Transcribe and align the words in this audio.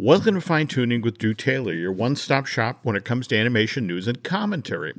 Welcome 0.00 0.36
to 0.36 0.40
Fine 0.40 0.68
Tuning 0.68 1.02
with 1.02 1.18
Drew 1.18 1.34
Taylor, 1.34 1.72
your 1.72 1.90
one 1.90 2.14
stop 2.14 2.46
shop 2.46 2.78
when 2.84 2.94
it 2.94 3.04
comes 3.04 3.26
to 3.26 3.36
animation 3.36 3.84
news 3.84 4.06
and 4.06 4.22
commentary. 4.22 4.94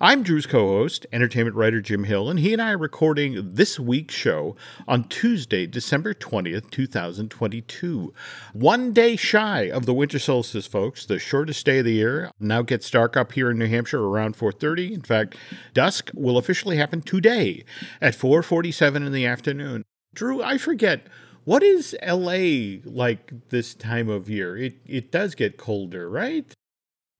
I'm 0.00 0.24
Drew's 0.24 0.44
co 0.44 0.66
host, 0.66 1.06
entertainment 1.12 1.54
writer 1.54 1.80
Jim 1.80 2.02
Hill, 2.02 2.28
and 2.28 2.40
he 2.40 2.52
and 2.52 2.60
I 2.60 2.72
are 2.72 2.76
recording 2.76 3.54
this 3.54 3.78
week's 3.78 4.16
show 4.16 4.56
on 4.88 5.04
Tuesday, 5.04 5.68
December 5.68 6.14
20th, 6.14 6.68
2022. 6.68 8.12
One 8.52 8.92
day 8.92 9.14
shy 9.14 9.70
of 9.70 9.86
the 9.86 9.94
winter 9.94 10.18
solstice, 10.18 10.66
folks, 10.66 11.06
the 11.06 11.20
shortest 11.20 11.64
day 11.64 11.78
of 11.78 11.84
the 11.84 11.92
year. 11.92 12.32
Now 12.40 12.62
gets 12.62 12.90
dark 12.90 13.16
up 13.16 13.30
here 13.30 13.52
in 13.52 13.58
New 13.60 13.68
Hampshire 13.68 14.02
around 14.02 14.36
4.30. 14.36 14.90
In 14.90 15.02
fact, 15.02 15.36
dusk 15.74 16.10
will 16.12 16.36
officially 16.36 16.76
happen 16.76 17.02
today 17.02 17.62
at 18.00 18.16
4.47 18.16 18.96
in 18.96 19.12
the 19.12 19.26
afternoon. 19.26 19.84
Drew, 20.12 20.42
I 20.42 20.58
forget 20.58 21.06
what 21.44 21.62
is 21.62 21.96
LA 22.06 22.78
like 22.84 23.32
this 23.48 23.74
time 23.74 24.08
of 24.08 24.28
year? 24.28 24.56
It 24.56 24.74
it 24.86 25.10
does 25.10 25.34
get 25.34 25.56
colder, 25.56 26.08
right? 26.08 26.52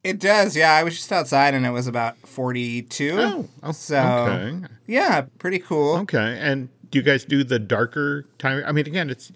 It 0.02 0.18
does, 0.18 0.56
yeah. 0.56 0.72
I 0.72 0.82
was 0.82 0.94
just 0.94 1.12
outside 1.12 1.52
and 1.52 1.66
it 1.66 1.70
was 1.70 1.86
about 1.86 2.16
42. 2.26 3.16
Oh, 3.18 3.48
oh 3.62 3.72
so, 3.72 3.98
okay. 3.98 4.66
Yeah, 4.86 5.26
pretty 5.38 5.58
cool. 5.58 5.96
Okay. 5.98 6.38
And 6.40 6.70
do 6.90 6.98
you 6.98 7.02
guys 7.02 7.24
do 7.24 7.44
the 7.44 7.58
darker 7.58 8.26
time? 8.38 8.62
I 8.66 8.72
mean, 8.72 8.86
again, 8.86 9.10
it's 9.10 9.30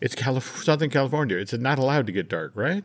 it's 0.00 0.14
Calif- 0.14 0.62
Southern 0.64 0.90
California. 0.90 1.36
It's 1.36 1.52
not 1.52 1.78
allowed 1.78 2.06
to 2.06 2.12
get 2.12 2.28
dark, 2.28 2.52
right? 2.54 2.84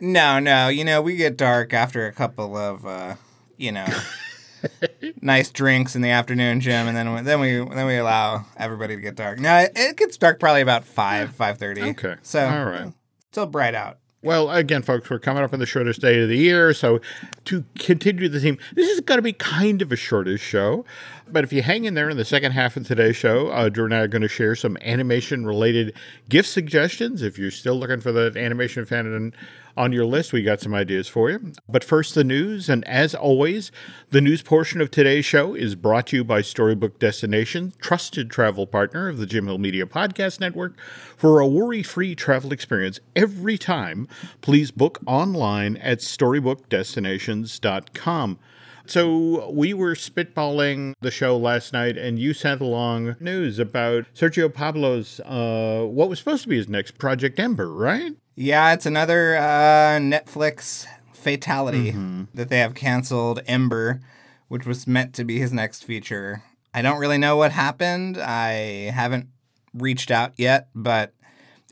No, 0.00 0.38
no. 0.38 0.68
You 0.68 0.84
know, 0.84 1.02
we 1.02 1.16
get 1.16 1.36
dark 1.36 1.74
after 1.74 2.06
a 2.06 2.12
couple 2.12 2.56
of, 2.56 2.86
uh, 2.86 3.16
you 3.56 3.72
know, 3.72 3.86
nice 5.22 5.50
drinks 5.50 5.94
in 5.96 6.02
the 6.02 6.10
afternoon, 6.10 6.60
Jim, 6.60 6.86
and 6.88 6.96
then 6.96 7.14
we, 7.14 7.20
then 7.22 7.40
we 7.40 7.74
then 7.74 7.86
we 7.86 7.96
allow 7.96 8.44
everybody 8.56 8.96
to 8.96 9.02
get 9.02 9.14
dark. 9.14 9.38
Now 9.38 9.58
it, 9.60 9.72
it 9.74 9.96
gets 9.96 10.16
dark 10.16 10.40
probably 10.40 10.62
about 10.62 10.84
five 10.84 11.34
five 11.34 11.58
thirty. 11.58 11.82
Okay. 11.82 12.16
So 12.22 12.46
all 12.46 12.64
right, 12.64 12.92
still 13.30 13.46
bright 13.46 13.74
out. 13.74 13.98
Well, 14.24 14.52
again, 14.52 14.82
folks, 14.82 15.10
we're 15.10 15.18
coming 15.18 15.42
up 15.42 15.52
on 15.52 15.58
the 15.58 15.66
shortest 15.66 16.00
day 16.00 16.22
of 16.22 16.28
the 16.28 16.36
year. 16.36 16.72
So, 16.74 17.00
to 17.46 17.64
continue 17.80 18.28
the 18.28 18.38
theme, 18.38 18.56
this 18.72 18.88
is 18.88 19.00
going 19.00 19.18
to 19.18 19.22
be 19.22 19.32
kind 19.32 19.82
of 19.82 19.90
a 19.90 19.96
shortest 19.96 20.44
show. 20.44 20.84
But 21.26 21.42
if 21.42 21.52
you 21.52 21.60
hang 21.62 21.86
in 21.86 21.94
there 21.94 22.08
in 22.08 22.16
the 22.16 22.24
second 22.24 22.52
half 22.52 22.76
of 22.76 22.86
today's 22.86 23.16
show, 23.16 23.48
uh, 23.48 23.68
Drew 23.68 23.86
and 23.86 23.94
I 23.94 23.98
are 23.98 24.06
going 24.06 24.22
to 24.22 24.28
share 24.28 24.54
some 24.54 24.78
animation 24.82 25.44
related 25.44 25.94
gift 26.28 26.48
suggestions. 26.48 27.20
If 27.22 27.36
you're 27.36 27.50
still 27.50 27.74
looking 27.74 28.00
for 28.00 28.12
the 28.12 28.32
animation 28.36 28.84
fan 28.84 29.32
on 29.76 29.92
your 29.92 30.04
list, 30.04 30.32
we 30.32 30.42
got 30.42 30.60
some 30.60 30.74
ideas 30.74 31.06
for 31.08 31.30
you. 31.30 31.52
But 31.68 31.84
first, 31.84 32.14
the 32.14 32.24
news. 32.24 32.68
And 32.68 32.86
as 32.86 33.14
always, 33.14 33.72
the 34.10 34.20
news 34.20 34.42
portion 34.42 34.80
of 34.80 34.90
today's 34.90 35.24
show 35.24 35.54
is 35.54 35.74
brought 35.74 36.08
to 36.08 36.16
you 36.16 36.24
by 36.24 36.42
Storybook 36.42 36.98
Destination, 36.98 37.72
trusted 37.80 38.30
travel 38.30 38.66
partner 38.66 39.08
of 39.08 39.18
the 39.18 39.26
Jim 39.26 39.46
Hill 39.46 39.58
Media 39.58 39.86
Podcast 39.86 40.40
Network. 40.40 40.78
For 41.16 41.40
a 41.40 41.46
worry 41.46 41.82
free 41.82 42.14
travel 42.14 42.52
experience 42.52 43.00
every 43.16 43.58
time, 43.58 44.08
please 44.40 44.70
book 44.70 45.00
online 45.06 45.76
at 45.78 45.98
StorybookDestinations.com. 45.98 48.38
So 48.86 49.50
we 49.50 49.74
were 49.74 49.94
spitballing 49.94 50.94
the 51.00 51.10
show 51.10 51.36
last 51.36 51.72
night, 51.72 51.96
and 51.96 52.18
you 52.18 52.34
sent 52.34 52.60
along 52.60 53.16
news 53.20 53.58
about 53.58 54.06
Sergio 54.14 54.52
Pablo's 54.52 55.20
uh, 55.20 55.84
what 55.86 56.08
was 56.08 56.18
supposed 56.18 56.42
to 56.42 56.48
be 56.48 56.56
his 56.56 56.68
next 56.68 56.98
Project 56.98 57.38
Ember, 57.38 57.72
right? 57.72 58.12
Yeah, 58.34 58.72
it's 58.72 58.86
another 58.86 59.36
uh, 59.36 59.98
Netflix 59.98 60.86
fatality 61.12 61.92
mm-hmm. 61.92 62.24
that 62.34 62.48
they 62.48 62.58
have 62.58 62.74
canceled. 62.74 63.40
Ember, 63.46 64.00
which 64.48 64.66
was 64.66 64.86
meant 64.86 65.14
to 65.14 65.24
be 65.24 65.38
his 65.38 65.52
next 65.52 65.84
feature. 65.84 66.42
I 66.74 66.82
don't 66.82 66.98
really 66.98 67.18
know 67.18 67.36
what 67.36 67.52
happened. 67.52 68.18
I 68.18 68.90
haven't 68.92 69.28
reached 69.74 70.10
out 70.10 70.32
yet, 70.36 70.68
but 70.74 71.14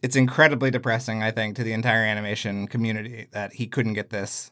it's 0.03 0.17
incredibly 0.17 0.71
depressing, 0.71 1.23
I 1.23 1.31
think, 1.31 1.57
to 1.57 1.65
the 1.65 1.73
entire 1.73 2.05
animation 2.05 2.67
community 2.69 3.27
that 3.33 3.55
he 3.55 3.67
couldn't 3.67 3.95
get 3.95 4.11
this 4.11 4.51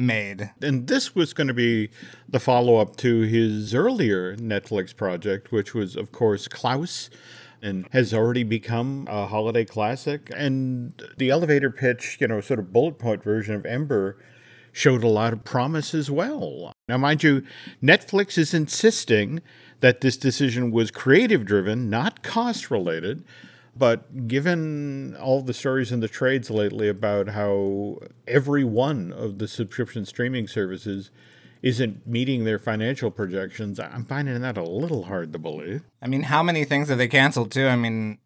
made. 0.00 0.50
And 0.62 0.86
this 0.86 1.14
was 1.14 1.32
going 1.32 1.48
to 1.48 1.54
be 1.54 1.90
the 2.28 2.40
follow 2.40 2.76
up 2.76 2.96
to 2.96 3.20
his 3.20 3.74
earlier 3.74 4.36
Netflix 4.36 4.96
project, 4.96 5.52
which 5.52 5.74
was, 5.74 5.96
of 5.96 6.12
course, 6.12 6.48
Klaus. 6.48 7.10
And 7.62 7.86
has 7.90 8.14
already 8.14 8.42
become 8.42 9.06
a 9.06 9.26
holiday 9.26 9.66
classic. 9.66 10.30
And 10.34 10.94
the 11.18 11.28
elevator 11.28 11.68
pitch, 11.68 12.16
you 12.18 12.26
know, 12.26 12.40
sort 12.40 12.58
of 12.58 12.72
bullet 12.72 12.98
point 12.98 13.22
version 13.22 13.54
of 13.54 13.66
Ember 13.66 14.16
showed 14.72 15.04
a 15.04 15.08
lot 15.08 15.34
of 15.34 15.44
promise 15.44 15.94
as 15.94 16.10
well. 16.10 16.72
Now, 16.88 16.96
mind 16.96 17.22
you, 17.22 17.44
Netflix 17.82 18.38
is 18.38 18.54
insisting 18.54 19.42
that 19.80 20.00
this 20.00 20.16
decision 20.16 20.70
was 20.70 20.90
creative 20.90 21.44
driven, 21.44 21.90
not 21.90 22.22
cost 22.22 22.70
related. 22.70 23.24
But 23.76 24.28
given 24.28 25.16
all 25.16 25.42
the 25.42 25.54
stories 25.54 25.92
in 25.92 26.00
the 26.00 26.08
trades 26.08 26.50
lately 26.50 26.88
about 26.88 27.28
how 27.28 27.98
every 28.26 28.64
one 28.64 29.12
of 29.12 29.38
the 29.38 29.48
subscription 29.48 30.04
streaming 30.04 30.48
services 30.48 31.10
isn't 31.62 32.06
meeting 32.06 32.44
their 32.44 32.58
financial 32.58 33.10
projections, 33.10 33.78
I'm 33.78 34.04
finding 34.04 34.40
that 34.40 34.56
a 34.56 34.64
little 34.64 35.04
hard 35.04 35.32
to 35.32 35.38
believe. 35.38 35.82
I 36.02 36.08
mean, 36.08 36.24
how 36.24 36.42
many 36.42 36.64
things 36.64 36.88
have 36.88 36.98
they 36.98 37.08
canceled 37.08 37.52
too? 37.52 37.66
I 37.66 37.76
mean, 37.76 38.18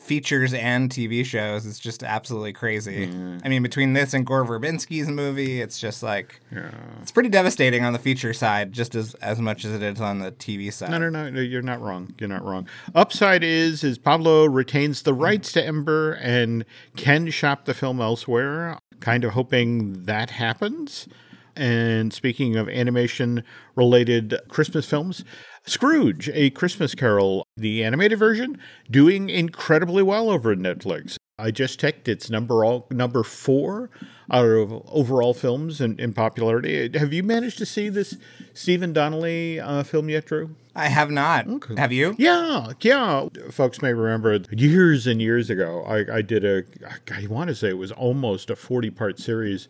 features 0.00 0.54
and 0.54 0.90
TV 0.90 1.24
shows. 1.24 1.66
It's 1.66 1.78
just 1.78 2.02
absolutely 2.02 2.52
crazy. 2.52 3.06
Mm. 3.08 3.40
I 3.44 3.48
mean, 3.48 3.62
between 3.62 3.92
this 3.92 4.14
and 4.14 4.26
Gore 4.26 4.44
Verbinski's 4.44 5.08
movie, 5.08 5.60
it's 5.60 5.78
just 5.78 6.02
like 6.02 6.40
yeah. 6.50 6.70
it's 7.00 7.12
pretty 7.12 7.28
devastating 7.28 7.84
on 7.84 7.92
the 7.92 7.98
feature 7.98 8.32
side, 8.32 8.72
just 8.72 8.94
as 8.94 9.14
as 9.16 9.40
much 9.40 9.64
as 9.64 9.72
it 9.72 9.82
is 9.82 10.00
on 10.00 10.18
the 10.18 10.32
TV 10.32 10.72
side. 10.72 10.90
No, 10.90 10.98
no, 10.98 11.08
no, 11.08 11.30
no 11.30 11.40
you're 11.40 11.62
not 11.62 11.80
wrong. 11.80 12.14
You're 12.18 12.28
not 12.28 12.44
wrong. 12.44 12.66
Upside 12.94 13.44
is 13.44 13.84
is 13.84 13.98
Pablo 13.98 14.46
retains 14.46 15.02
the 15.02 15.14
rights 15.14 15.52
to 15.52 15.64
Ember 15.64 16.12
and 16.14 16.64
can 16.96 17.30
shop 17.30 17.66
the 17.66 17.74
film 17.74 18.00
elsewhere. 18.00 18.78
Kind 19.00 19.24
of 19.24 19.32
hoping 19.32 20.04
that 20.04 20.30
happens. 20.30 21.08
And 21.56 22.12
speaking 22.12 22.56
of 22.56 22.68
animation 22.68 23.44
related 23.74 24.34
Christmas 24.48 24.86
films, 24.88 25.24
Scrooge, 25.66 26.28
A 26.32 26.50
Christmas 26.50 26.94
Carol, 26.94 27.46
the 27.56 27.84
animated 27.84 28.18
version, 28.18 28.58
doing 28.90 29.28
incredibly 29.28 30.02
well 30.02 30.30
over 30.30 30.52
at 30.52 30.58
Netflix. 30.58 31.16
I 31.38 31.50
just 31.50 31.80
checked; 31.80 32.08
it's 32.08 32.28
number 32.28 32.64
all, 32.64 32.86
number 32.90 33.22
four 33.22 33.90
out 34.30 34.44
of 34.44 34.72
overall 34.88 35.32
films 35.34 35.80
in, 35.80 35.98
in 35.98 36.12
popularity. 36.12 36.90
Have 36.98 37.12
you 37.12 37.22
managed 37.22 37.58
to 37.58 37.66
see 37.66 37.88
this 37.88 38.16
Stephen 38.52 38.92
Donnelly 38.92 39.58
uh, 39.58 39.82
film 39.82 40.08
yet, 40.08 40.26
Drew? 40.26 40.54
I 40.76 40.88
have 40.88 41.10
not. 41.10 41.48
Okay. 41.48 41.74
Have 41.76 41.92
you? 41.92 42.14
Yeah, 42.18 42.72
yeah. 42.80 43.26
Folks 43.50 43.82
may 43.82 43.92
remember 43.92 44.38
years 44.50 45.06
and 45.06 45.20
years 45.20 45.50
ago, 45.50 45.82
I, 45.84 46.18
I 46.18 46.22
did 46.22 46.44
a, 46.44 46.64
I 47.12 47.26
want 47.26 47.48
to 47.48 47.54
say 47.54 47.70
it 47.70 47.78
was 47.78 47.90
almost 47.90 48.50
a 48.50 48.56
40 48.56 48.90
part 48.90 49.18
series 49.18 49.68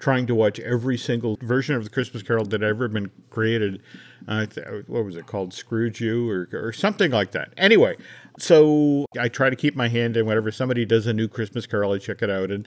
trying 0.00 0.26
to 0.26 0.34
watch 0.34 0.58
every 0.60 0.98
single 0.98 1.38
version 1.42 1.76
of 1.76 1.84
the 1.84 1.90
Christmas 1.90 2.22
Carol 2.22 2.44
that 2.46 2.62
ever 2.62 2.88
been 2.88 3.10
created. 3.28 3.82
Uh, 4.26 4.46
what 4.86 5.04
was 5.04 5.16
it 5.16 5.26
called? 5.26 5.54
Scrooge 5.54 6.00
You 6.00 6.28
or, 6.28 6.48
or 6.52 6.72
something 6.72 7.10
like 7.10 7.30
that. 7.32 7.52
Anyway, 7.56 7.96
so 8.38 9.06
I 9.18 9.28
try 9.28 9.50
to 9.50 9.56
keep 9.56 9.76
my 9.76 9.88
hand 9.88 10.16
in 10.16 10.26
whenever 10.26 10.50
somebody 10.50 10.84
does 10.84 11.06
a 11.06 11.12
new 11.12 11.28
Christmas 11.28 11.66
Carol, 11.66 11.92
I 11.92 11.98
check 11.98 12.22
it 12.22 12.30
out. 12.30 12.50
And 12.50 12.66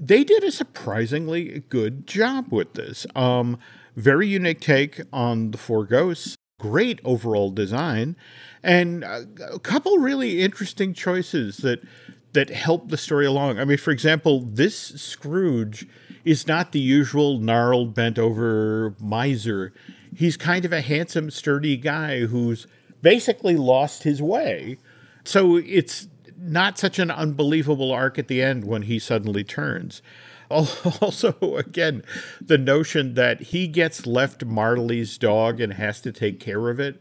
they 0.00 0.24
did 0.24 0.44
a 0.44 0.50
surprisingly 0.50 1.64
good 1.68 2.06
job 2.06 2.46
with 2.50 2.72
this. 2.74 3.06
Um, 3.14 3.58
very 3.96 4.28
unique 4.28 4.60
take 4.60 5.02
on 5.12 5.50
the 5.50 5.58
four 5.58 5.84
ghosts. 5.84 6.36
Great 6.60 7.00
overall 7.04 7.50
design, 7.50 8.16
and 8.62 9.02
a, 9.02 9.26
a 9.52 9.58
couple 9.58 9.98
really 9.98 10.40
interesting 10.40 10.94
choices 10.94 11.58
that 11.58 11.82
that 12.34 12.50
help 12.50 12.90
the 12.90 12.96
story 12.96 13.26
along. 13.26 13.58
I 13.58 13.64
mean, 13.64 13.78
for 13.78 13.90
example, 13.90 14.40
this 14.40 14.76
Scrooge 14.76 15.86
is 16.24 16.46
not 16.46 16.72
the 16.72 16.80
usual 16.80 17.38
gnarled, 17.38 17.94
bent 17.94 18.18
over 18.18 18.94
miser. 19.00 19.72
He's 20.14 20.36
kind 20.36 20.64
of 20.64 20.72
a 20.72 20.80
handsome, 20.80 21.30
sturdy 21.30 21.76
guy 21.76 22.26
who's 22.26 22.66
basically 23.02 23.56
lost 23.56 24.02
his 24.02 24.20
way. 24.20 24.78
So 25.24 25.56
it's 25.56 26.08
not 26.36 26.78
such 26.78 26.98
an 26.98 27.10
unbelievable 27.10 27.92
arc 27.92 28.18
at 28.18 28.28
the 28.28 28.42
end 28.42 28.64
when 28.64 28.82
he 28.82 28.98
suddenly 28.98 29.44
turns. 29.44 30.02
Also, 30.50 31.34
again, 31.56 32.04
the 32.40 32.58
notion 32.58 33.14
that 33.14 33.40
he 33.40 33.66
gets 33.66 34.06
left 34.06 34.44
Marley's 34.44 35.18
dog 35.18 35.58
and 35.58 35.72
has 35.72 36.00
to 36.02 36.12
take 36.12 36.38
care 36.38 36.68
of 36.68 36.78
it. 36.78 37.00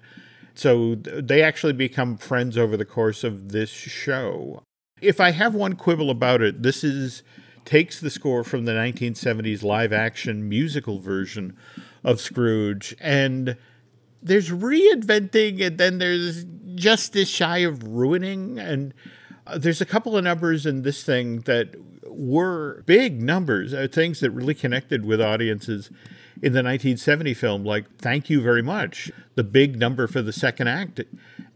So 0.56 0.96
they 0.96 1.44
actually 1.44 1.74
become 1.74 2.18
friends 2.18 2.58
over 2.58 2.78
the 2.78 2.86
course 2.86 3.24
of 3.24 3.52
this 3.52 3.70
show. 3.70 4.64
If 5.04 5.20
I 5.20 5.32
have 5.32 5.54
one 5.54 5.76
quibble 5.76 6.10
about 6.10 6.42
it, 6.42 6.64
this 6.64 6.84
is 6.84 7.24
takes 7.66 8.00
the 8.00 8.10
score 8.10 8.44
from 8.44 8.66
the 8.66 8.72
1970s 8.72 9.64
live 9.64 9.94
action 9.94 10.48
musical 10.48 11.00
version 11.00 11.56
of 12.04 12.20
Scrooge 12.20 12.96
and 13.00 13.56
there's 14.22 14.50
reinventing 14.50 15.66
and 15.66 15.78
then 15.78 15.98
there's 15.98 16.46
just 16.76 17.14
this 17.14 17.30
shy 17.30 17.60
of 17.60 17.84
ruining 17.84 18.60
and 18.60 18.94
uh, 19.48 19.58
there's 19.58 19.82
a 19.82 19.86
couple 19.86 20.18
of 20.18 20.24
numbers 20.24 20.66
in 20.66 20.82
this 20.82 21.04
thing 21.04 21.40
that 21.42 21.76
were 22.08 22.84
big 22.86 23.22
numbers 23.22 23.74
uh, 23.74 23.88
things 23.90 24.20
that 24.20 24.32
really 24.32 24.54
connected 24.54 25.06
with 25.06 25.22
audiences 25.22 25.90
in 26.42 26.52
the 26.52 26.64
1970 26.64 27.34
film 27.34 27.64
like 27.64 27.86
thank 27.98 28.30
you 28.30 28.42
very 28.42 28.62
much 28.62 29.12
the 29.36 29.44
big 29.44 29.78
number 29.78 30.08
for 30.08 30.22
the 30.22 30.34
second 30.34 30.68
act 30.68 31.00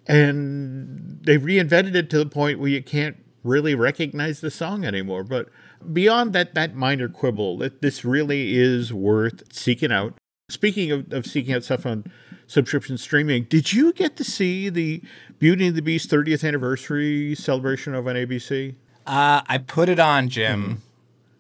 and 0.08 1.20
they 1.24 1.38
reinvented 1.38 1.96
it 1.96 2.10
to 2.10 2.18
the 2.18 2.26
point 2.26 2.60
where 2.60 2.70
you 2.70 2.82
can't 2.82 3.18
really 3.44 3.76
recognize 3.76 4.42
the 4.42 4.52
song 4.52 4.84
anymore 4.84 5.24
but 5.24 5.50
beyond 5.92 6.34
that 6.34 6.54
that 6.56 6.76
minor 6.76 7.08
quibble, 7.10 7.58
that 7.60 7.82
this 7.82 8.04
really 8.04 8.58
is 8.58 8.94
worth 8.94 9.44
seeking 9.54 9.92
out. 9.92 10.14
Speaking 10.50 10.92
of, 10.92 11.12
of 11.12 11.26
seeking 11.26 11.54
out 11.54 11.64
stuff 11.64 11.86
on 11.86 12.06
subscription 12.48 12.98
streaming, 12.98 13.44
did 13.44 13.74
you 13.74 13.92
get 13.92 14.16
to 14.18 14.24
see 14.24 14.70
the 14.70 15.02
Beauty 15.40 15.68
and 15.68 15.76
the 15.76 15.82
Beast 15.82 16.10
30th 16.10 16.48
anniversary 16.48 17.36
celebration 17.36 17.94
of 17.94 18.08
on 18.08 18.16
ABC? 18.16 18.76
Uh, 19.06 19.42
I 19.46 19.58
put 19.58 19.90
it 19.90 20.00
on, 20.00 20.30
Jim. 20.30 20.82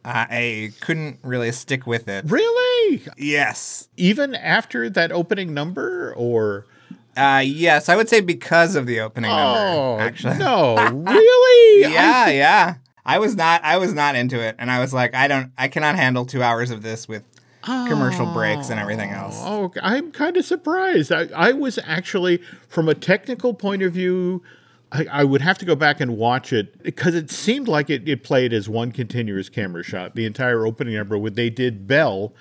I 0.04 0.72
couldn't 0.80 1.20
really 1.22 1.52
stick 1.52 1.86
with 1.86 2.08
it. 2.08 2.26
Really? 2.28 3.02
Yes. 3.18 3.90
Even 3.98 4.36
after 4.36 4.90
that 4.90 5.12
opening 5.12 5.54
number, 5.54 6.14
or 6.16 6.66
Uh, 7.18 7.40
yes, 7.40 7.90
I 7.90 7.96
would 7.96 8.10
say 8.10 8.22
because 8.22 8.76
of 8.76 8.86
the 8.86 9.00
opening 9.00 9.32
oh 9.32 9.36
number. 9.36 10.04
Actually, 10.04 10.38
no, 10.38 10.76
really? 11.06 11.82
yeah, 11.82 12.30
yeah. 12.30 12.76
I 13.06 13.20
was 13.20 13.36
not. 13.36 13.64
I 13.64 13.78
was 13.78 13.94
not 13.94 14.16
into 14.16 14.40
it, 14.40 14.56
and 14.60 14.70
I 14.70 14.80
was 14.80 14.94
like, 14.94 15.16
I 15.16 15.28
don't. 15.28 15.52
I 15.58 15.68
cannot 15.68 15.96
handle 15.96 16.26
two 16.26 16.44
hours 16.44 16.72
of 16.72 16.82
this 16.82 17.08
with 17.08 17.24
commercial 17.64 18.26
breaks 18.34 18.70
and 18.70 18.80
everything 18.80 19.10
else. 19.12 19.42
Oh, 19.44 19.74
I'm 19.82 20.12
kind 20.12 20.38
of 20.38 20.46
surprised. 20.46 21.12
I, 21.12 21.28
I 21.36 21.52
was 21.52 21.80
actually, 21.84 22.42
from 22.70 22.88
a 22.88 22.96
technical 22.96 23.54
point 23.54 23.82
of 23.82 23.94
view, 23.94 24.42
I, 24.92 25.06
I 25.12 25.24
would 25.24 25.42
have 25.42 25.58
to 25.60 25.66
go 25.66 25.76
back 25.76 26.00
and 26.00 26.18
watch 26.18 26.54
it 26.54 26.82
because 26.84 27.14
it 27.16 27.30
seemed 27.30 27.68
like 27.68 27.90
it, 27.90 28.08
it 28.08 28.24
played 28.24 28.54
as 28.54 28.70
one 28.70 28.92
continuous 28.92 29.50
camera 29.50 29.84
shot. 29.84 30.16
The 30.16 30.26
entire 30.26 30.66
opening 30.66 30.96
number, 30.96 31.18
when 31.18 31.34
they 31.34 31.50
did 31.50 31.88
Belle 31.88 32.34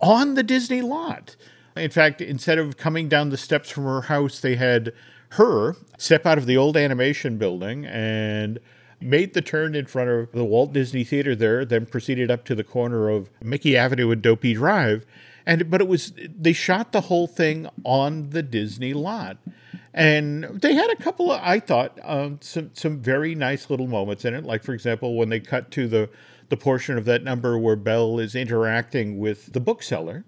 on 0.00 0.34
the 0.34 0.42
Disney 0.42 0.82
lot. 0.82 1.36
In 1.80 1.90
fact, 1.90 2.20
instead 2.20 2.58
of 2.58 2.76
coming 2.76 3.08
down 3.08 3.30
the 3.30 3.36
steps 3.36 3.70
from 3.70 3.84
her 3.84 4.02
house, 4.02 4.40
they 4.40 4.56
had 4.56 4.92
her 5.30 5.76
step 5.98 6.26
out 6.26 6.38
of 6.38 6.46
the 6.46 6.56
old 6.56 6.76
animation 6.76 7.38
building 7.38 7.86
and 7.86 8.58
made 9.00 9.32
the 9.32 9.40
turn 9.40 9.74
in 9.74 9.86
front 9.86 10.10
of 10.10 10.32
the 10.32 10.44
Walt 10.44 10.72
Disney 10.72 11.04
Theater 11.04 11.34
there, 11.34 11.64
then 11.64 11.86
proceeded 11.86 12.30
up 12.30 12.44
to 12.44 12.54
the 12.54 12.64
corner 12.64 13.08
of 13.08 13.30
Mickey 13.42 13.76
Avenue 13.76 14.10
and 14.10 14.20
Dopey 14.20 14.54
Drive. 14.54 15.06
And 15.46 15.70
but 15.70 15.80
it 15.80 15.88
was 15.88 16.12
they 16.16 16.52
shot 16.52 16.92
the 16.92 17.00
whole 17.02 17.26
thing 17.26 17.66
on 17.84 18.30
the 18.30 18.42
Disney 18.42 18.92
lot. 18.92 19.38
And 19.92 20.44
they 20.60 20.74
had 20.74 20.90
a 20.90 20.96
couple 20.96 21.32
of, 21.32 21.40
I 21.42 21.58
thought, 21.58 21.98
um, 22.04 22.38
some 22.42 22.70
some 22.74 23.00
very 23.00 23.34
nice 23.34 23.70
little 23.70 23.88
moments 23.88 24.24
in 24.24 24.34
it. 24.34 24.44
Like 24.44 24.62
for 24.62 24.74
example, 24.74 25.16
when 25.16 25.30
they 25.30 25.40
cut 25.40 25.70
to 25.72 25.88
the 25.88 26.10
the 26.50 26.56
portion 26.56 26.98
of 26.98 27.06
that 27.06 27.24
number 27.24 27.56
where 27.58 27.76
Belle 27.76 28.18
is 28.18 28.34
interacting 28.34 29.18
with 29.18 29.52
the 29.52 29.60
bookseller. 29.60 30.24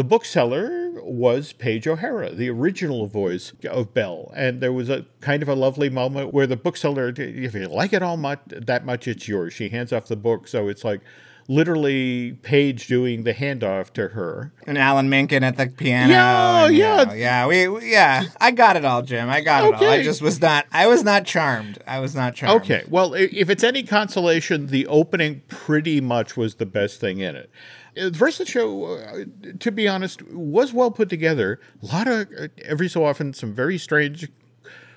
The 0.00 0.04
bookseller 0.04 0.92
was 1.02 1.52
Paige 1.52 1.86
O'Hara, 1.86 2.34
the 2.34 2.48
original 2.48 3.06
voice 3.06 3.52
of 3.68 3.92
Belle, 3.92 4.32
and 4.34 4.62
there 4.62 4.72
was 4.72 4.88
a 4.88 5.04
kind 5.20 5.42
of 5.42 5.48
a 5.50 5.54
lovely 5.54 5.90
moment 5.90 6.32
where 6.32 6.46
the 6.46 6.56
bookseller, 6.56 7.12
if 7.14 7.54
you 7.54 7.68
like 7.68 7.92
it 7.92 8.02
all 8.02 8.16
much 8.16 8.40
that 8.46 8.86
much, 8.86 9.06
it's 9.06 9.28
yours. 9.28 9.52
She 9.52 9.68
hands 9.68 9.92
off 9.92 10.06
the 10.06 10.16
book, 10.16 10.48
so 10.48 10.68
it's 10.68 10.84
like 10.84 11.02
literally 11.50 12.38
Paige 12.42 12.86
doing 12.86 13.24
the 13.24 13.34
handoff 13.34 13.92
to 13.94 14.08
her. 14.08 14.52
And 14.68 14.78
Alan 14.78 15.10
Menken 15.10 15.42
at 15.42 15.56
the 15.56 15.66
piano. 15.66 16.12
Yeah, 16.12 16.64
and, 16.66 16.74
you 16.74 16.80
yeah. 16.80 17.04
know, 17.04 17.12
yeah. 17.12 17.46
We, 17.48 17.66
we- 17.68 17.90
yeah. 17.90 18.24
I 18.40 18.52
got 18.52 18.76
it 18.76 18.84
all, 18.84 19.02
Jim. 19.02 19.28
I 19.28 19.40
got 19.40 19.64
it 19.64 19.74
all. 19.74 19.84
I 19.84 20.04
just 20.04 20.22
was 20.22 20.40
not. 20.40 20.66
I 20.72 20.86
was 20.86 21.02
not 21.02 21.24
charmed. 21.26 21.78
I 21.88 21.98
was 21.98 22.14
not 22.14 22.36
charmed. 22.36 22.62
Okay, 22.62 22.84
well, 22.88 23.14
if 23.14 23.50
it's 23.50 23.64
any 23.64 23.82
consolation, 23.82 24.68
the 24.68 24.86
opening 24.86 25.42
pretty 25.48 26.00
much 26.00 26.36
was 26.36 26.54
the 26.54 26.66
best 26.66 27.00
thing 27.00 27.18
in 27.18 27.34
it. 27.34 27.50
Uh, 27.98 28.10
The 28.10 28.18
rest 28.18 28.38
of 28.38 28.46
the 28.46 28.52
show, 28.52 28.84
uh, 28.84 29.24
to 29.58 29.72
be 29.72 29.88
honest, 29.88 30.22
was 30.30 30.72
well 30.72 30.92
put 30.92 31.08
together. 31.08 31.58
A 31.82 31.86
lot 31.86 32.06
of, 32.06 32.28
uh, 32.38 32.46
every 32.64 32.88
so 32.88 33.04
often, 33.04 33.34
some 33.34 33.52
very 33.52 33.76
strange 33.76 34.28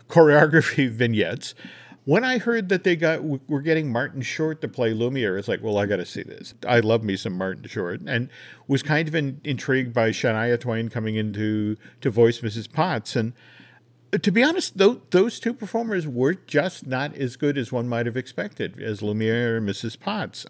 choreography 0.07 0.88
vignettes. 0.91 1.55
When 2.05 2.25
I 2.25 2.38
heard 2.38 2.67
that 2.69 2.83
they 2.83 2.97
got 2.97 3.23
were 3.23 3.61
getting 3.61 3.91
Martin 3.91 4.21
Short 4.21 4.59
to 4.61 4.67
play 4.67 4.94
Lumiere, 4.94 5.38
it's 5.38 5.47
like, 5.47 5.63
well, 5.63 5.77
I 5.77 5.85
got 5.85 5.97
to 5.97 6.05
see 6.05 6.23
this. 6.23 6.53
I 6.67 6.81
love 6.81 7.03
me 7.03 7.15
some 7.15 7.33
Martin 7.33 7.65
Short, 7.67 8.01
and 8.05 8.29
was 8.67 8.83
kind 8.83 9.07
of 9.07 9.15
in, 9.15 9.39
intrigued 9.44 9.94
by 9.94 10.09
Shania 10.09 10.59
Twain 10.59 10.89
coming 10.89 11.15
into 11.15 11.77
to 12.01 12.09
voice 12.09 12.41
Mrs. 12.41 12.71
Potts, 12.71 13.15
and 13.15 13.31
uh, 14.13 14.17
to 14.17 14.31
be 14.31 14.44
honest, 14.44 14.77
tho- 14.77 15.01
those 15.09 15.39
two 15.39 15.53
performers 15.53 16.07
were 16.07 16.35
just 16.35 16.85
not 16.85 17.15
as 17.15 17.35
good 17.35 17.57
as 17.57 17.71
one 17.71 17.88
might 17.88 18.05
have 18.05 18.17
expected 18.17 18.79
as 18.81 19.01
Lumiere 19.01 19.57
and 19.57 19.67
Mrs. 19.67 20.00
Potts. 20.00 20.45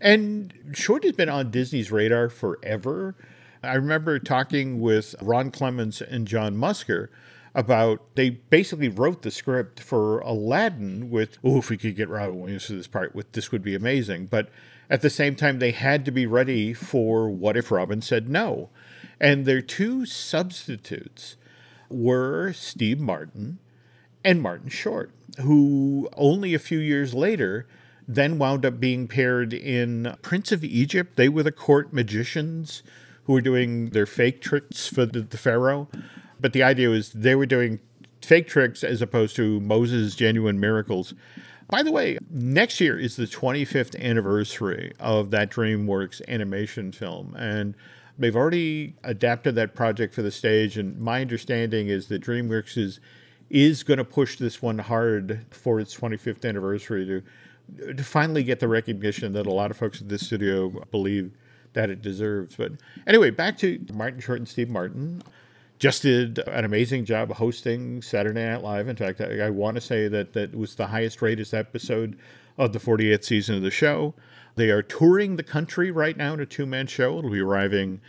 And 0.00 0.54
Short 0.72 1.04
has 1.04 1.12
been 1.12 1.28
on 1.28 1.50
Disney's 1.50 1.92
radar 1.92 2.28
forever. 2.28 3.14
I 3.62 3.74
remember 3.74 4.18
talking 4.18 4.80
with 4.80 5.14
Ron 5.20 5.50
Clements 5.50 6.00
and 6.00 6.26
John 6.26 6.56
Musker 6.56 7.08
about 7.54 8.14
they 8.14 8.30
basically 8.30 8.88
wrote 8.88 9.22
the 9.22 9.30
script 9.30 9.80
for 9.80 10.20
Aladdin 10.20 11.10
with, 11.10 11.38
oh, 11.44 11.58
if 11.58 11.70
we 11.70 11.76
could 11.76 11.96
get 11.96 12.08
Robin 12.08 12.40
Williams 12.40 12.66
for 12.66 12.72
this 12.72 12.86
part, 12.86 13.14
with 13.14 13.32
this 13.32 13.52
would 13.52 13.62
be 13.62 13.74
amazing. 13.74 14.26
But 14.26 14.48
at 14.88 15.02
the 15.02 15.10
same 15.10 15.34
time, 15.34 15.58
they 15.58 15.72
had 15.72 16.04
to 16.04 16.10
be 16.10 16.26
ready 16.26 16.72
for 16.72 17.28
what 17.28 17.56
if 17.56 17.70
Robin 17.70 18.00
said 18.00 18.28
no. 18.28 18.70
And 19.20 19.44
their 19.44 19.62
two 19.62 20.06
substitutes 20.06 21.36
were 21.88 22.52
Steve 22.52 22.98
Martin 22.98 23.58
and 24.24 24.40
Martin 24.40 24.68
Short, 24.68 25.10
who 25.40 26.08
only 26.16 26.54
a 26.54 26.58
few 26.58 26.78
years 26.78 27.14
later 27.14 27.66
then 28.08 28.38
wound 28.38 28.66
up 28.66 28.80
being 28.80 29.06
paired 29.06 29.52
in 29.52 30.16
Prince 30.22 30.52
of 30.52 30.64
Egypt. 30.64 31.16
They 31.16 31.28
were 31.28 31.42
the 31.42 31.52
court 31.52 31.92
magicians 31.92 32.82
who 33.24 33.34
were 33.34 33.40
doing 33.40 33.90
their 33.90 34.06
fake 34.06 34.40
tricks 34.40 34.88
for 34.88 35.06
the, 35.06 35.20
the 35.20 35.38
Pharaoh. 35.38 35.88
But 36.42 36.52
the 36.52 36.64
idea 36.64 36.90
was 36.90 37.10
they 37.12 37.36
were 37.36 37.46
doing 37.46 37.78
fake 38.20 38.48
tricks 38.48 38.84
as 38.84 39.00
opposed 39.00 39.36
to 39.36 39.60
Moses' 39.60 40.14
genuine 40.14 40.60
miracles. 40.60 41.14
By 41.68 41.82
the 41.82 41.92
way, 41.92 42.18
next 42.30 42.80
year 42.80 42.98
is 42.98 43.16
the 43.16 43.24
25th 43.24 43.98
anniversary 43.98 44.92
of 45.00 45.30
that 45.30 45.50
DreamWorks 45.50 46.20
animation 46.28 46.92
film. 46.92 47.34
And 47.38 47.74
they've 48.18 48.36
already 48.36 48.94
adapted 49.04 49.54
that 49.54 49.74
project 49.74 50.14
for 50.14 50.22
the 50.22 50.32
stage. 50.32 50.76
And 50.76 50.98
my 51.00 51.20
understanding 51.20 51.88
is 51.88 52.08
that 52.08 52.22
DreamWorks 52.22 52.76
is, 52.76 53.00
is 53.48 53.84
going 53.84 53.98
to 53.98 54.04
push 54.04 54.36
this 54.36 54.60
one 54.60 54.78
hard 54.78 55.46
for 55.50 55.80
its 55.80 55.96
25th 55.96 56.46
anniversary 56.46 57.06
to, 57.06 57.94
to 57.94 58.04
finally 58.04 58.42
get 58.42 58.60
the 58.60 58.68
recognition 58.68 59.32
that 59.32 59.46
a 59.46 59.52
lot 59.52 59.70
of 59.70 59.76
folks 59.76 60.02
at 60.02 60.08
this 60.08 60.26
studio 60.26 60.68
believe 60.90 61.32
that 61.72 61.88
it 61.88 62.02
deserves. 62.02 62.56
But 62.56 62.72
anyway, 63.06 63.30
back 63.30 63.56
to 63.58 63.80
Martin 63.94 64.20
Short 64.20 64.40
and 64.40 64.48
Steve 64.48 64.68
Martin 64.68 65.22
just 65.82 66.02
did 66.02 66.38
an 66.46 66.64
amazing 66.64 67.04
job 67.04 67.32
hosting 67.32 68.00
Saturday 68.02 68.44
Night 68.44 68.62
Live. 68.62 68.86
In 68.86 68.94
fact, 68.94 69.20
I, 69.20 69.40
I 69.40 69.50
want 69.50 69.74
to 69.74 69.80
say 69.80 70.06
that 70.06 70.32
that 70.32 70.54
was 70.54 70.76
the 70.76 70.86
highest 70.86 71.20
rated 71.20 71.52
episode 71.52 72.16
of 72.56 72.72
the 72.72 72.78
48th 72.78 73.24
season 73.24 73.56
of 73.56 73.62
the 73.62 73.70
show. 73.72 74.14
They 74.54 74.70
are 74.70 74.80
touring 74.80 75.34
the 75.34 75.42
country 75.42 75.90
right 75.90 76.16
now 76.16 76.34
in 76.34 76.40
a 76.40 76.46
two 76.46 76.66
man 76.66 76.86
show. 76.86 77.18
It'll 77.18 77.32
be 77.32 77.40
arriving 77.40 78.00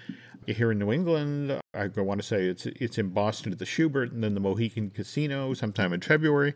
here 0.46 0.72
in 0.72 0.78
New 0.78 0.92
England. 0.92 1.60
I 1.74 1.88
want 1.96 2.22
to 2.22 2.28
say 2.28 2.46
it's 2.46 2.68
it's 2.68 3.00
in 3.00 3.10
Boston 3.10 3.52
at 3.52 3.58
the 3.58 3.66
Shubert 3.66 4.12
and 4.12 4.24
then 4.24 4.36
the 4.36 4.40
Mohegan 4.40 4.92
Casino 4.92 5.56
sometime 5.56 5.94
in 5.94 6.02
February. 6.02 6.54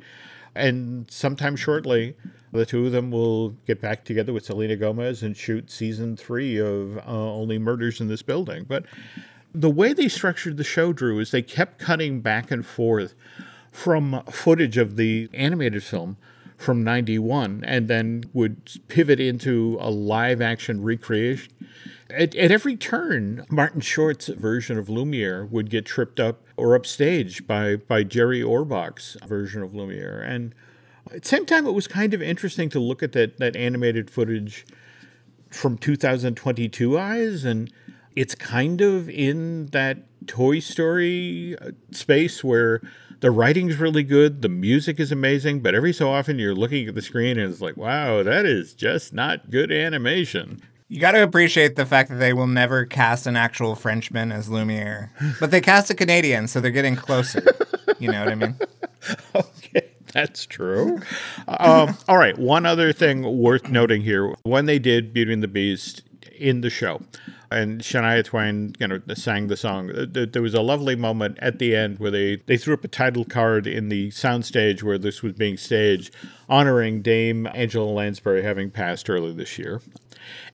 And 0.53 1.09
sometime 1.09 1.55
shortly, 1.55 2.15
the 2.51 2.65
two 2.67 2.85
of 2.85 2.91
them 2.91 3.09
will 3.09 3.51
get 3.65 3.81
back 3.81 4.05
together 4.05 4.33
with 4.33 4.45
Selena 4.45 4.75
Gomez 4.75 5.23
and 5.23 5.35
shoot 5.35 5.71
season 5.71 6.15
three 6.15 6.59
of 6.59 6.99
uh, 6.99 7.01
Only 7.07 7.57
Murders 7.57 8.01
in 8.01 8.07
This 8.07 8.21
Building. 8.21 8.65
But 8.67 8.85
the 9.61 9.69
way 9.69 9.93
they 9.93 10.07
structured 10.07 10.57
the 10.57 10.63
show, 10.63 10.93
Drew, 10.93 11.19
is 11.19 11.31
they 11.31 11.41
kept 11.41 11.79
cutting 11.79 12.21
back 12.21 12.51
and 12.51 12.65
forth 12.65 13.15
from 13.71 14.23
footage 14.31 14.77
of 14.77 14.95
the 14.95 15.29
animated 15.33 15.83
film 15.83 16.17
from 16.57 16.83
91 16.83 17.63
and 17.65 17.87
then 17.87 18.23
would 18.33 18.57
pivot 18.87 19.19
into 19.19 19.77
a 19.79 19.89
live 19.89 20.41
action 20.41 20.81
recreation. 20.83 21.51
At, 22.09 22.35
at 22.35 22.51
every 22.51 22.75
turn, 22.75 23.45
Martin 23.49 23.81
Short's 23.81 24.27
version 24.27 24.77
of 24.77 24.89
Lumiere 24.89 25.45
would 25.45 25.69
get 25.69 25.85
tripped 25.85 26.19
up 26.19 26.41
or 26.55 26.77
upstaged 26.77 27.45
by, 27.45 27.75
by 27.75 28.03
Jerry 28.03 28.41
Orbach's 28.41 29.17
version 29.27 29.61
of 29.61 29.75
Lumiere. 29.75 30.21
And 30.21 30.55
at 31.11 31.23
the 31.23 31.27
same 31.27 31.45
time, 31.45 31.67
it 31.67 31.73
was 31.73 31.87
kind 31.87 32.13
of 32.13 32.21
interesting 32.21 32.69
to 32.69 32.79
look 32.79 33.03
at 33.03 33.11
that, 33.11 33.37
that 33.37 33.55
animated 33.55 34.09
footage 34.09 34.65
from 35.49 35.77
2022 35.77 36.97
eyes 36.97 37.43
and 37.43 37.71
it's 38.17 38.33
kind 38.33 38.81
of 38.81 39.07
in 39.09 39.67
that 39.67 39.99
toy 40.25 40.57
story 40.57 41.55
uh, 41.61 41.69
space 41.91 42.43
where 42.43 42.81
the 43.19 43.29
writing's 43.29 43.77
really 43.77 44.01
good 44.03 44.41
the 44.41 44.49
music 44.49 44.99
is 44.99 45.11
amazing 45.11 45.59
but 45.61 45.75
every 45.75 45.93
so 45.93 46.09
often 46.11 46.39
you're 46.39 46.55
looking 46.55 46.87
at 46.87 46.95
the 46.95 47.01
screen 47.01 47.37
and 47.37 47.51
it's 47.51 47.61
like 47.61 47.77
wow 47.77 48.23
that 48.23 48.43
is 48.43 48.73
just 48.73 49.13
not 49.13 49.51
good 49.51 49.71
animation 49.71 50.59
You 50.89 50.99
got 50.99 51.11
to 51.11 51.21
appreciate 51.21 51.75
the 51.75 51.85
fact 51.85 52.09
that 52.09 52.15
they 52.15 52.33
will 52.33 52.47
never 52.47 52.85
cast 52.85 53.27
an 53.27 53.35
actual 53.35 53.75
Frenchman 53.75 54.31
as 54.31 54.47
Lumiere, 54.47 55.11
but 55.37 55.51
they 55.51 55.59
cast 55.59 55.89
a 55.89 55.93
Canadian, 55.93 56.47
so 56.47 56.61
they're 56.61 56.71
getting 56.71 56.95
closer. 56.95 57.43
you 57.99 58.09
know 58.09 58.23
what 58.23 58.31
I 58.31 58.35
mean? 58.35 58.55
okay 59.35 59.91
that's 60.13 60.45
true 60.45 60.99
um, 61.47 61.95
all 62.07 62.17
right 62.17 62.37
one 62.39 62.65
other 62.65 62.93
thing 62.93 63.23
worth 63.37 63.69
noting 63.69 64.01
here 64.01 64.33
when 64.43 64.65
they 64.65 64.79
did 64.79 65.13
beauty 65.13 65.33
and 65.33 65.43
the 65.43 65.47
beast 65.47 66.01
in 66.37 66.61
the 66.61 66.69
show. 66.69 67.01
And 67.49 67.81
Shania 67.81 68.23
Twain, 68.25 68.75
you 68.79 68.87
know, 68.87 68.99
sang 69.13 69.47
the 69.47 69.57
song. 69.57 69.91
There 69.93 70.41
was 70.41 70.53
a 70.53 70.61
lovely 70.61 70.95
moment 70.95 71.37
at 71.41 71.59
the 71.59 71.75
end 71.75 71.99
where 71.99 72.11
they, 72.11 72.37
they 72.45 72.57
threw 72.57 72.73
up 72.73 72.83
a 72.83 72.89
title 72.89 73.23
card 73.23 73.67
in 73.67 73.89
the 73.89 74.09
soundstage 74.09 74.83
where 74.83 74.97
this 74.97 75.21
was 75.21 75.33
being 75.33 75.55
staged, 75.57 76.13
honoring 76.49 77.01
Dame 77.01 77.47
Angela 77.53 77.89
Lansbury 77.89 78.43
having 78.43 78.69
passed 78.69 79.09
early 79.09 79.33
this 79.33 79.57
year. 79.57 79.81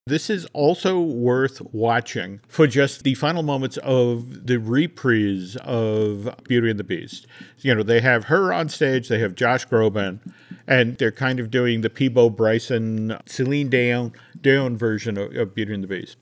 This 0.06 0.30
is 0.30 0.46
also 0.54 1.00
worth 1.00 1.62
watching 1.74 2.42
for 2.48 2.68
just 2.68 3.04
the 3.04 3.16
final 3.16 3.42
moments 3.42 3.78
of 3.78 4.46
the 4.46 4.60
reprise 4.60 5.56
of 5.64 6.30
Beauty 6.48 6.70
and 6.70 6.80
the 6.80 6.84
Beast. 6.84 7.26
You 7.60 7.74
know, 7.74 7.84
they 7.84 8.02
have 8.02 8.26
her 8.26 8.52
on 8.54 8.70
stage, 8.70 9.08
they 9.08 9.20
have 9.20 9.34
Josh 9.34 9.66
Groban, 9.66 10.20
and 10.68 10.98
they're 10.98 11.12
kind 11.12 11.40
of 11.40 11.50
doing 11.50 11.82
the 11.82 11.90
Peabo 11.90 12.30
Bryson, 12.30 13.18
Celine 13.26 13.70
Dion, 13.70 14.14
Dion 14.42 14.78
version 14.78 15.18
of, 15.18 15.34
of 15.36 15.56
Beauty 15.56 15.74
and 15.74 15.84
the 15.84 15.88
Beast. 15.88 16.18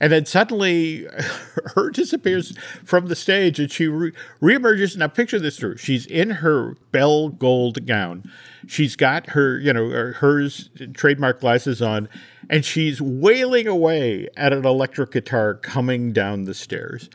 And 0.00 0.12
then 0.12 0.26
suddenly, 0.26 1.06
her 1.74 1.90
disappears 1.90 2.56
from 2.84 3.06
the 3.06 3.16
stage 3.16 3.58
and 3.58 3.70
she 3.70 3.88
re- 3.88 4.12
reemerges. 4.40 4.96
Now, 4.96 5.08
picture 5.08 5.38
this 5.38 5.56
Drew. 5.56 5.76
She's 5.76 6.06
in 6.06 6.30
her 6.30 6.76
bell 6.92 7.30
gold 7.30 7.86
gown. 7.86 8.30
She's 8.66 8.96
got 8.96 9.30
her, 9.30 9.58
you 9.58 9.72
know, 9.72 9.88
hers 10.12 10.70
trademark 10.94 11.40
glasses 11.40 11.80
on, 11.80 12.08
and 12.50 12.64
she's 12.64 13.00
wailing 13.00 13.66
away 13.66 14.28
at 14.36 14.52
an 14.52 14.64
electric 14.64 15.12
guitar 15.12 15.54
coming 15.54 16.12
down 16.12 16.44
the 16.44 16.54
stairs. 16.54 17.08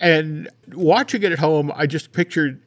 And 0.00 0.48
watching 0.74 1.22
it 1.22 1.32
at 1.32 1.38
home, 1.38 1.72
I 1.74 1.86
just 1.86 2.12
pictured. 2.12 2.62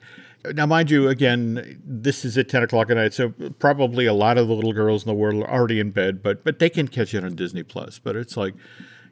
Now, 0.54 0.66
mind 0.66 0.90
you, 0.90 1.08
again, 1.08 1.80
this 1.86 2.26
is 2.26 2.36
at 2.36 2.50
10 2.50 2.64
o'clock 2.64 2.90
at 2.90 2.98
night, 2.98 3.14
so 3.14 3.30
probably 3.60 4.08
a 4.08 4.14
lot 4.14 4.40
of 4.40 4.48
the 4.48 4.56
little 4.56 4.74
girls 4.74 5.04
in 5.04 5.08
the 5.08 5.14
world 5.14 5.44
are 5.44 5.50
already 5.52 5.80
in 5.80 5.92
bed, 5.92 6.24
but 6.24 6.44
but 6.44 6.58
they 6.58 6.70
can 6.70 6.88
catch 6.88 7.14
it 7.14 7.24
on 7.24 7.36
Disney 7.36 7.62
Plus. 7.62 8.00
But 8.00 8.16
it's 8.16 8.36
like, 8.36 8.56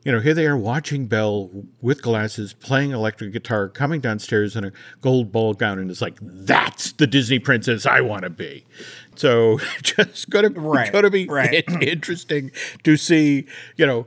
you 0.03 0.11
know, 0.11 0.19
here 0.19 0.33
they 0.33 0.45
are 0.45 0.57
watching 0.57 1.07
Belle 1.07 1.49
with 1.81 2.01
glasses, 2.01 2.53
playing 2.53 2.91
electric 2.91 3.33
guitar, 3.33 3.67
coming 3.67 3.99
downstairs 3.99 4.55
in 4.55 4.63
a 4.63 4.71
gold 5.01 5.31
ball 5.31 5.53
gown, 5.53 5.77
and 5.77 5.91
it's 5.91 6.01
like, 6.01 6.17
that's 6.21 6.93
the 6.93 7.05
Disney 7.05 7.39
princess 7.39 7.85
I 7.85 8.01
want 8.01 8.23
to 8.23 8.29
be. 8.29 8.65
So 9.15 9.59
just 9.81 10.29
going 10.29 10.53
to 10.53 10.59
right, 10.59 10.91
to 10.91 11.09
be 11.09 11.27
right. 11.27 11.63
interesting 11.81 12.51
to 12.83 12.95
see, 12.95 13.45
you 13.75 13.85
know, 13.85 14.05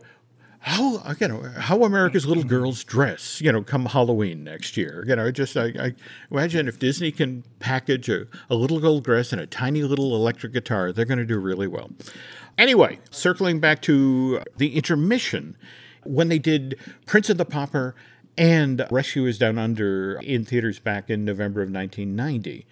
how 0.64 1.02
you 1.18 1.26
know 1.26 1.42
how 1.58 1.82
America's 1.82 2.25
little 2.25 2.44
girls 2.44 2.84
dress, 2.84 3.40
you 3.40 3.50
know, 3.50 3.64
come 3.64 3.84
Halloween 3.84 4.44
next 4.44 4.76
year. 4.76 5.04
You 5.08 5.16
know, 5.16 5.30
just 5.32 5.56
I, 5.56 5.72
I 5.78 5.94
imagine 6.30 6.68
if 6.68 6.78
Disney 6.78 7.11
can 7.11 7.42
package 7.58 8.08
a, 8.08 8.26
a 8.49 8.54
little 8.54 8.78
gold 8.78 9.02
dress 9.02 9.32
and 9.32 9.40
a 9.42 9.46
tiny 9.46 9.82
little 9.82 10.14
electric 10.14 10.52
guitar, 10.52 10.92
they're 10.92 11.04
going 11.04 11.18
to 11.18 11.25
do 11.26 11.38
really 11.38 11.66
well. 11.66 11.90
Anyway, 12.59 12.99
circling 13.11 13.61
back 13.61 13.82
to 13.82 14.40
the 14.56 14.76
intermission, 14.76 15.56
when 16.04 16.28
they 16.28 16.38
did 16.38 16.78
Prince 17.06 17.30
of 17.30 17.38
the 17.38 17.44
Pauper 17.44 17.94
and 18.38 18.87
Rescuers 18.90 19.38
Down 19.38 19.59
Under 19.59 20.18
in 20.23 20.44
theaters 20.44 20.78
back 20.78 21.11
in 21.11 21.25
November 21.25 21.61
of 21.62 21.71
1990. 21.71 22.66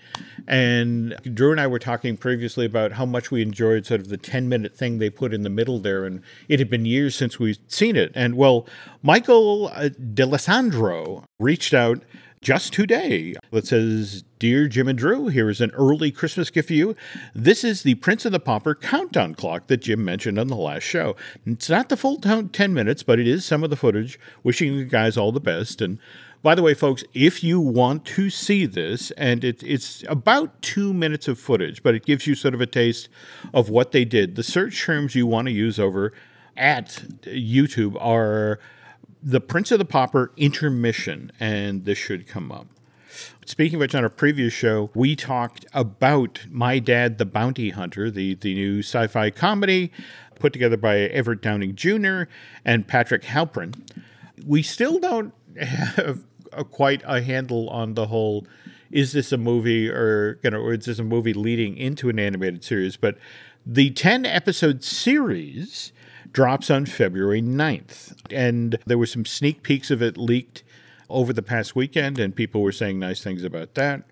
And 0.46 1.16
Drew 1.34 1.50
and 1.52 1.60
I 1.60 1.66
were 1.66 1.78
talking 1.78 2.16
previously 2.16 2.64
about 2.64 2.92
how 2.92 3.04
much 3.04 3.30
we 3.30 3.42
enjoyed 3.42 3.84
sort 3.86 4.00
of 4.00 4.08
the 4.08 4.16
10 4.16 4.48
minute 4.48 4.74
thing 4.74 4.98
they 4.98 5.10
put 5.10 5.34
in 5.34 5.42
the 5.42 5.50
middle 5.50 5.78
there, 5.78 6.04
and 6.06 6.22
it 6.48 6.58
had 6.58 6.70
been 6.70 6.86
years 6.86 7.14
since 7.14 7.38
we'd 7.38 7.58
seen 7.70 7.96
it. 7.96 8.10
And 8.14 8.36
well, 8.36 8.66
Michael 9.02 9.70
uh, 9.74 9.90
D'Alessandro 10.14 11.24
reached 11.38 11.74
out 11.74 12.02
just 12.42 12.72
today 12.72 13.34
that 13.50 13.66
says, 13.66 14.24
Dear 14.38 14.66
Jim 14.66 14.88
and 14.88 14.98
Drew, 14.98 15.28
here 15.28 15.50
is 15.50 15.60
an 15.60 15.70
early 15.72 16.10
Christmas 16.10 16.48
gift 16.48 16.68
for 16.68 16.74
you. 16.74 16.96
This 17.34 17.62
is 17.64 17.82
the 17.82 17.96
Prince 17.96 18.24
of 18.24 18.32
the 18.32 18.40
Pauper 18.40 18.74
countdown 18.74 19.34
clock 19.34 19.66
that 19.66 19.82
Jim 19.82 20.02
mentioned 20.02 20.38
on 20.38 20.46
the 20.46 20.56
last 20.56 20.84
show. 20.84 21.16
It's 21.44 21.68
not 21.68 21.90
the 21.90 21.98
full 21.98 22.16
10 22.18 22.50
minutes, 22.72 23.02
but 23.02 23.20
it 23.20 23.28
is 23.28 23.44
some 23.44 23.62
of 23.62 23.68
the 23.68 23.76
footage. 23.76 24.18
Wishing 24.42 24.72
you 24.72 24.86
guys 24.86 25.18
all 25.18 25.32
the 25.32 25.40
best. 25.40 25.82
And 25.82 25.98
by 26.42 26.54
the 26.54 26.62
way, 26.62 26.72
folks, 26.72 27.04
if 27.12 27.44
you 27.44 27.60
want 27.60 28.06
to 28.06 28.30
see 28.30 28.64
this, 28.64 29.10
and 29.12 29.44
it, 29.44 29.62
it's 29.62 30.02
about 30.08 30.62
two 30.62 30.94
minutes 30.94 31.28
of 31.28 31.38
footage, 31.38 31.82
but 31.82 31.94
it 31.94 32.06
gives 32.06 32.26
you 32.26 32.34
sort 32.34 32.54
of 32.54 32.62
a 32.62 32.66
taste 32.66 33.10
of 33.52 33.68
what 33.68 33.92
they 33.92 34.06
did, 34.06 34.36
the 34.36 34.42
search 34.42 34.82
terms 34.82 35.14
you 35.14 35.26
want 35.26 35.46
to 35.48 35.52
use 35.52 35.78
over 35.78 36.14
at 36.56 37.04
YouTube 37.22 37.96
are 38.00 38.58
the 39.22 39.40
Prince 39.40 39.70
of 39.70 39.78
the 39.78 39.84
Pauper 39.84 40.32
intermission, 40.36 41.32
and 41.38 41.84
this 41.84 41.98
should 41.98 42.26
come 42.26 42.50
up. 42.50 42.66
Speaking 43.44 43.76
of 43.76 43.80
which, 43.80 43.94
on 43.94 44.04
a 44.04 44.10
previous 44.10 44.52
show, 44.52 44.90
we 44.94 45.16
talked 45.16 45.66
about 45.74 46.46
My 46.50 46.78
Dad 46.78 47.18
the 47.18 47.26
Bounty 47.26 47.70
Hunter, 47.70 48.10
the, 48.10 48.34
the 48.34 48.54
new 48.54 48.78
sci 48.80 49.06
fi 49.08 49.30
comedy 49.30 49.92
put 50.36 50.52
together 50.52 50.76
by 50.76 50.98
Everett 50.98 51.42
Downing 51.42 51.74
Jr. 51.74 52.22
and 52.64 52.86
Patrick 52.86 53.22
Harpin. 53.22 53.74
We 54.46 54.62
still 54.62 54.98
don't 54.98 55.34
have 55.60 56.24
a, 56.52 56.64
quite 56.64 57.02
a 57.04 57.20
handle 57.20 57.68
on 57.68 57.94
the 57.94 58.06
whole 58.06 58.46
is 58.90 59.12
this 59.12 59.30
a 59.30 59.36
movie 59.36 59.88
or, 59.88 60.38
you 60.42 60.50
know, 60.50 60.60
or 60.60 60.72
is 60.72 60.86
this 60.86 60.98
a 60.98 61.04
movie 61.04 61.32
leading 61.32 61.76
into 61.76 62.08
an 62.08 62.18
animated 62.18 62.64
series? 62.64 62.96
But 62.96 63.18
the 63.64 63.90
10 63.90 64.26
episode 64.26 64.82
series 64.82 65.92
drops 66.32 66.70
on 66.70 66.86
February 66.86 67.42
9th. 67.42 68.16
And 68.30 68.78
there 68.86 68.98
were 68.98 69.06
some 69.06 69.24
sneak 69.24 69.62
peeks 69.62 69.90
of 69.90 70.02
it 70.02 70.16
leaked 70.16 70.62
over 71.08 71.32
the 71.32 71.42
past 71.42 71.74
weekend, 71.74 72.18
and 72.18 72.34
people 72.34 72.62
were 72.62 72.72
saying 72.72 72.98
nice 72.98 73.22
things 73.22 73.42
about 73.44 73.74
that. 73.74 74.04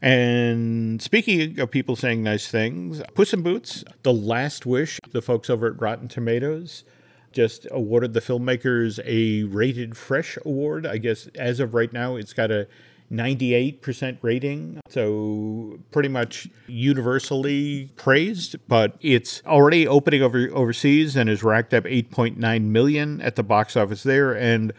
And 0.00 1.02
speaking 1.02 1.58
of 1.58 1.70
people 1.70 1.96
saying 1.96 2.22
nice 2.22 2.48
things, 2.48 3.02
Puss 3.14 3.32
in 3.32 3.42
Boots, 3.42 3.84
The 4.02 4.12
Last 4.12 4.64
Wish, 4.64 5.00
the 5.10 5.20
folks 5.20 5.50
over 5.50 5.66
at 5.66 5.80
Rotten 5.80 6.08
Tomatoes 6.08 6.84
just 7.32 7.66
awarded 7.70 8.14
the 8.14 8.20
filmmakers 8.20 9.00
a 9.04 9.44
rated 9.44 9.96
fresh 9.96 10.38
award. 10.44 10.86
I 10.86 10.98
guess 10.98 11.26
as 11.34 11.60
of 11.60 11.74
right 11.74 11.92
now, 11.92 12.16
it's 12.16 12.32
got 12.32 12.50
a 12.50 12.66
98% 13.10 14.18
rating. 14.22 14.80
So 14.88 15.78
pretty 15.90 16.08
much 16.08 16.48
universally 16.66 17.90
praised, 17.96 18.56
but 18.68 18.96
it's 19.00 19.42
already 19.46 19.86
opening 19.86 20.22
over 20.22 20.48
overseas 20.52 21.16
and 21.16 21.28
has 21.28 21.42
racked 21.42 21.72
up 21.72 21.84
8.9 21.84 22.62
million 22.64 23.20
at 23.22 23.36
the 23.36 23.42
box 23.42 23.76
office 23.76 24.02
there 24.02 24.34
and 24.34 24.72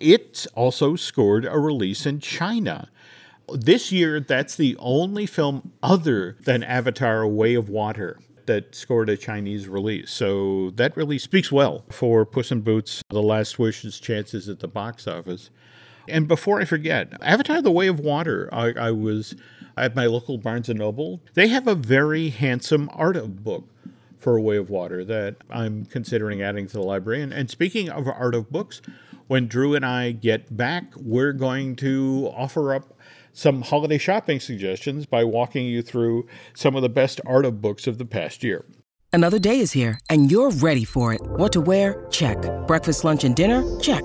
it's 0.00 0.46
also 0.48 0.96
scored 0.96 1.44
a 1.44 1.58
release 1.58 2.06
in 2.06 2.20
China. 2.20 2.88
This 3.52 3.92
year, 3.92 4.20
that's 4.20 4.56
the 4.56 4.76
only 4.78 5.26
film 5.26 5.72
other 5.82 6.36
than 6.40 6.62
Avatar: 6.62 7.22
A 7.22 7.28
Way 7.28 7.54
of 7.54 7.68
Water 7.68 8.18
that 8.46 8.74
scored 8.74 9.08
a 9.08 9.16
Chinese 9.16 9.68
release. 9.68 10.10
So 10.10 10.70
that 10.76 10.96
really 10.96 11.18
speaks 11.18 11.50
well 11.52 11.84
for 11.90 12.24
Puss 12.24 12.50
in 12.50 12.62
Boots: 12.62 13.02
The 13.10 13.22
Last 13.22 13.58
Wish's 13.58 14.00
chances 14.00 14.48
at 14.48 14.60
the 14.60 14.68
box 14.68 15.06
office. 15.06 15.50
And 16.08 16.28
before 16.28 16.60
I 16.60 16.64
forget, 16.64 17.12
Avatar: 17.22 17.62
The 17.62 17.70
Way 17.70 17.86
of 17.86 18.00
Water, 18.00 18.48
I, 18.52 18.72
I 18.72 18.90
was 18.90 19.34
at 19.76 19.96
my 19.96 20.06
local 20.06 20.38
Barnes 20.38 20.68
and 20.68 20.78
Noble. 20.78 21.20
They 21.34 21.48
have 21.48 21.66
a 21.66 21.74
very 21.74 22.28
handsome 22.28 22.88
art 22.92 23.16
of 23.16 23.42
book 23.42 23.68
for 24.18 24.36
A 24.36 24.42
Way 24.42 24.56
of 24.56 24.70
Water 24.70 25.04
that 25.04 25.36
I'm 25.50 25.84
considering 25.84 26.42
adding 26.42 26.66
to 26.68 26.72
the 26.74 26.82
library. 26.82 27.22
And, 27.22 27.32
and 27.32 27.50
speaking 27.50 27.90
of 27.90 28.06
art 28.08 28.34
of 28.34 28.50
books, 28.50 28.80
when 29.26 29.48
Drew 29.48 29.74
and 29.74 29.84
I 29.84 30.12
get 30.12 30.56
back, 30.56 30.94
we're 30.96 31.32
going 31.32 31.76
to 31.76 32.32
offer 32.34 32.74
up 32.74 32.98
some 33.32 33.62
holiday 33.62 33.98
shopping 33.98 34.40
suggestions 34.40 35.06
by 35.06 35.24
walking 35.24 35.66
you 35.66 35.82
through 35.82 36.26
some 36.54 36.76
of 36.76 36.82
the 36.82 36.88
best 36.88 37.20
art 37.26 37.44
of 37.44 37.60
books 37.60 37.86
of 37.86 37.98
the 37.98 38.04
past 38.04 38.44
year. 38.44 38.64
Another 39.12 39.38
day 39.38 39.58
is 39.60 39.72
here, 39.72 39.98
and 40.08 40.30
you're 40.30 40.50
ready 40.50 40.84
for 40.84 41.12
it. 41.12 41.20
What 41.22 41.52
to 41.52 41.60
wear? 41.60 42.06
Check. 42.10 42.38
Breakfast, 42.66 43.04
lunch, 43.04 43.24
and 43.24 43.36
dinner? 43.36 43.62
Check. 43.80 44.04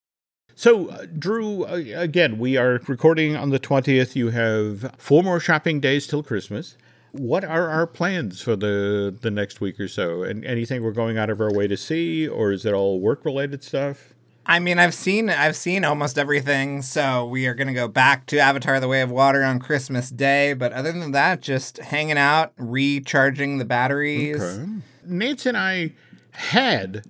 So, 0.61 0.89
uh, 0.89 1.07
Drew, 1.17 1.65
uh, 1.65 1.81
again, 1.95 2.37
we 2.37 2.55
are 2.55 2.79
recording 2.87 3.35
on 3.35 3.49
the 3.49 3.59
20th. 3.59 4.15
You 4.15 4.29
have 4.29 4.93
four 4.95 5.23
more 5.23 5.39
shopping 5.39 5.79
days 5.79 6.05
till 6.05 6.21
Christmas. 6.21 6.77
What 7.13 7.43
are 7.43 7.67
our 7.67 7.87
plans 7.87 8.43
for 8.43 8.55
the, 8.55 9.11
the 9.21 9.31
next 9.31 9.59
week 9.59 9.79
or 9.79 9.87
so? 9.87 10.21
And 10.21 10.45
anything 10.45 10.83
we're 10.83 10.91
going 10.91 11.17
out 11.17 11.31
of 11.31 11.41
our 11.41 11.51
way 11.51 11.67
to 11.67 11.75
see, 11.75 12.27
or 12.27 12.51
is 12.51 12.63
it 12.63 12.75
all 12.75 12.99
work 12.99 13.25
related 13.25 13.63
stuff? 13.63 14.13
I 14.45 14.59
mean, 14.59 14.77
I've 14.77 14.93
seen 14.93 15.31
I've 15.31 15.55
seen 15.55 15.83
almost 15.83 16.19
everything, 16.19 16.83
so 16.83 17.25
we 17.25 17.47
are 17.47 17.55
gonna 17.55 17.73
go 17.73 17.87
back 17.87 18.27
to 18.27 18.37
Avatar: 18.37 18.79
The 18.79 18.87
Way 18.87 19.01
of 19.01 19.09
Water 19.09 19.43
on 19.43 19.57
Christmas 19.57 20.11
Day. 20.11 20.53
But 20.53 20.73
other 20.73 20.91
than 20.91 21.11
that, 21.13 21.41
just 21.41 21.77
hanging 21.77 22.19
out, 22.19 22.53
recharging 22.57 23.57
the 23.57 23.65
batteries. 23.65 24.39
Okay. 24.39 24.71
Nance 25.05 25.47
and 25.47 25.57
I 25.57 25.93
had 26.33 27.03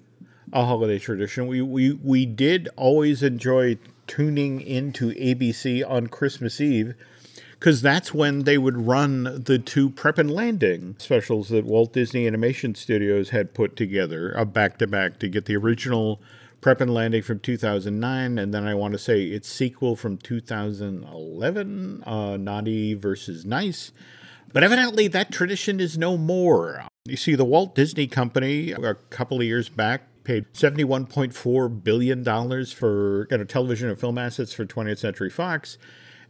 a 0.53 0.65
holiday 0.65 0.99
tradition. 0.99 1.47
We 1.47 1.61
we 1.61 1.93
we 1.93 2.25
did 2.25 2.69
always 2.75 3.23
enjoy 3.23 3.77
tuning 4.07 4.61
into 4.61 5.11
ABC 5.11 5.89
on 5.89 6.07
Christmas 6.07 6.59
Eve 6.59 6.95
because 7.61 7.81
that's 7.81 8.13
when 8.13 8.43
they 8.43 8.57
would 8.57 8.87
run 8.87 9.43
the 9.43 9.59
two 9.59 9.89
Prep 9.89 10.17
and 10.17 10.31
Landing 10.31 10.95
specials 10.97 11.49
that 11.49 11.63
Walt 11.63 11.93
Disney 11.93 12.25
Animation 12.25 12.73
Studios 12.73 13.29
had 13.29 13.53
put 13.53 13.75
together, 13.75 14.31
a 14.31 14.45
back 14.45 14.79
to 14.79 14.87
back, 14.87 15.19
to 15.19 15.29
get 15.29 15.45
the 15.45 15.55
original 15.55 16.19
Prep 16.59 16.81
and 16.81 16.93
Landing 16.93 17.21
from 17.21 17.39
2009, 17.39 18.37
and 18.37 18.53
then 18.53 18.65
I 18.65 18.73
want 18.73 18.93
to 18.93 18.97
say 18.97 19.23
its 19.23 19.47
sequel 19.47 19.95
from 19.95 20.17
2011, 20.17 22.03
uh, 22.05 22.37
Naughty 22.37 22.93
versus 22.95 23.45
Nice. 23.45 23.91
But 24.51 24.63
evidently, 24.63 25.07
that 25.07 25.31
tradition 25.31 25.79
is 25.79 25.97
no 25.97 26.17
more. 26.17 26.85
You 27.05 27.15
see, 27.15 27.35
the 27.35 27.45
Walt 27.45 27.73
Disney 27.75 28.07
Company, 28.07 28.71
a 28.71 28.95
couple 29.09 29.37
of 29.37 29.43
years 29.43 29.69
back, 29.69 30.03
paid 30.23 30.51
$71.4 30.53 31.83
billion 31.83 32.23
for 32.65 33.27
you 33.29 33.37
know, 33.37 33.43
television 33.43 33.89
and 33.89 33.99
film 33.99 34.17
assets 34.17 34.53
for 34.53 34.65
20th 34.65 34.99
Century 34.99 35.29
Fox. 35.29 35.77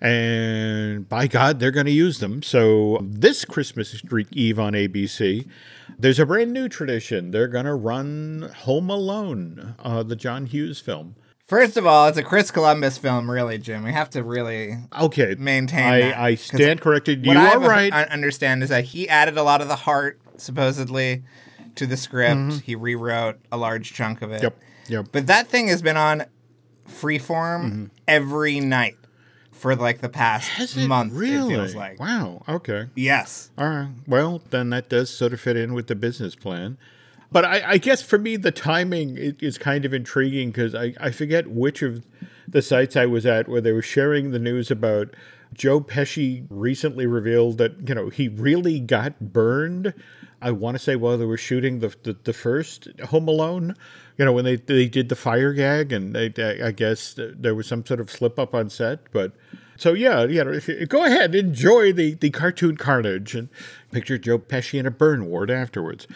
And 0.02 1.08
by 1.08 1.28
God, 1.28 1.60
they're 1.60 1.70
going 1.72 1.86
to 1.86 1.92
use 1.92 2.20
them. 2.20 2.42
So, 2.42 2.98
this 3.04 3.46
Christmas 3.46 4.02
Eve 4.32 4.60
on 4.60 4.74
ABC, 4.74 5.48
there's 6.00 6.18
a 6.18 6.26
brand 6.26 6.52
new 6.54 6.68
tradition. 6.68 7.30
They're 7.30 7.48
going 7.48 7.66
to 7.66 7.76
run 7.76 8.52
Home 8.62 8.90
Alone, 8.90 9.76
uh, 9.78 10.02
the 10.02 10.16
John 10.16 10.48
Hughes 10.48 10.80
film. 10.80 11.16
First 11.46 11.78
of 11.78 11.86
all, 11.86 12.08
it's 12.08 12.18
a 12.18 12.24
Chris 12.24 12.50
Columbus 12.50 12.98
film, 12.98 13.30
really, 13.30 13.58
Jim. 13.60 13.84
We 13.84 13.92
have 13.92 14.10
to 14.12 14.24
really 14.24 14.78
Okay. 15.00 15.36
maintain 15.38 15.84
I, 15.84 16.00
that, 16.00 16.18
I 16.18 16.36
stand 16.36 16.82
corrected. 16.82 17.26
You 17.26 17.34
are 17.38 17.60
right. 17.60 17.94
I 17.94 18.04
understand 18.06 18.64
is 18.64 18.70
that 18.70 18.86
he 18.86 19.08
added 19.08 19.38
a 19.38 19.44
lot 19.44 19.62
of 19.62 19.68
the 19.68 19.76
heart, 19.76 20.20
supposedly, 20.38 21.24
to 21.76 21.86
the 21.88 21.98
script. 21.98 22.62
He 22.66 22.76
rewrote 22.76 23.40
a 23.52 23.58
large 23.58 23.94
chunk 23.94 24.22
of 24.22 24.32
it. 24.32 24.36
Mm-hmm. 24.38 24.44
Yep. 24.44 24.60
Yep. 24.88 25.06
But 25.12 25.28
that 25.28 25.48
thing 25.48 25.68
has 25.68 25.82
been 25.82 25.98
on 25.98 26.26
freeform 26.88 27.64
Mm-hmm. 27.66 27.86
every 28.08 28.60
night 28.60 28.98
for 29.52 29.76
like 29.76 30.02
the 30.02 30.10
past 30.10 30.76
month. 30.78 31.14
really? 31.14 31.54
It 31.54 31.58
feels 31.58 31.76
like. 31.76 32.00
Wow. 32.00 32.44
Okay. 32.50 32.88
Yes. 32.96 33.52
All 33.58 33.68
right. 33.70 33.90
Well, 34.08 34.42
then 34.50 34.70
that 34.72 34.90
does 34.90 35.10
sort 35.10 35.34
of 35.34 35.40
fit 35.40 35.56
in 35.56 35.74
with 35.74 35.88
the 35.88 35.96
business 35.96 36.36
plan. 36.36 36.78
But 37.32 37.46
I, 37.46 37.62
I 37.74 37.78
guess 37.78 38.02
for 38.02 38.18
me, 38.18 38.36
the 38.36 38.52
timing 38.52 39.18
is 39.40 39.58
kind 39.58 39.86
of 39.86 39.94
intriguing 39.94 40.50
because 40.52 40.76
I, 40.76 40.94
I 41.00 41.12
forget 41.12 41.48
which 41.48 41.82
of 41.82 42.06
the 42.48 42.62
sites 42.62 42.98
I 42.98 43.06
was 43.06 43.26
at 43.26 43.48
where 43.48 43.62
they 43.62 43.72
were 43.72 43.82
sharing 43.82 44.32
the 44.32 44.40
news 44.40 44.70
about 44.70 45.14
Joe 45.54 45.80
Pesci 45.80 46.46
recently 46.50 47.06
revealed 47.06 47.58
that, 47.60 47.88
you 47.88 47.96
know, 47.96 48.10
he 48.10 48.28
really 48.28 48.80
got 48.82 49.20
burned. 49.32 49.94
I 50.42 50.52
want 50.52 50.76
to 50.76 50.80
say 50.84 50.96
while 50.96 51.18
they 51.18 51.26
were 51.26 51.38
shooting 51.38 51.80
the, 51.80 51.96
the, 52.04 52.18
the 52.24 52.34
first 52.34 52.88
Home 53.10 53.28
Alone, 53.28 53.76
you 54.18 54.26
know, 54.26 54.34
when 54.34 54.46
they, 54.46 54.56
they 54.56 54.88
did 54.88 55.10
the 55.10 55.16
fire 55.16 55.54
gag 55.54 55.92
and 55.92 56.16
they, 56.16 56.34
I 56.38 56.68
I 56.68 56.72
guess 56.72 57.16
there 57.18 57.56
was 57.56 57.68
some 57.68 57.86
sort 57.86 58.00
of 58.00 58.10
slip 58.10 58.40
up 58.40 58.56
on 58.56 58.70
set. 58.70 59.12
But 59.12 59.34
so 59.78 59.94
yeah, 59.94 60.26
if 60.30 60.68
you, 60.68 60.86
go 60.86 61.06
ahead, 61.06 61.34
enjoy 61.34 61.92
the, 61.94 62.14
the 62.16 62.30
cartoon 62.30 62.78
carnage 62.78 63.36
and 63.36 63.50
picture 63.92 64.18
Joe 64.18 64.38
Pesci 64.38 64.80
in 64.80 64.86
a 64.86 64.92
burn 64.92 65.26
ward 65.26 65.50
afterwards. 65.50 66.08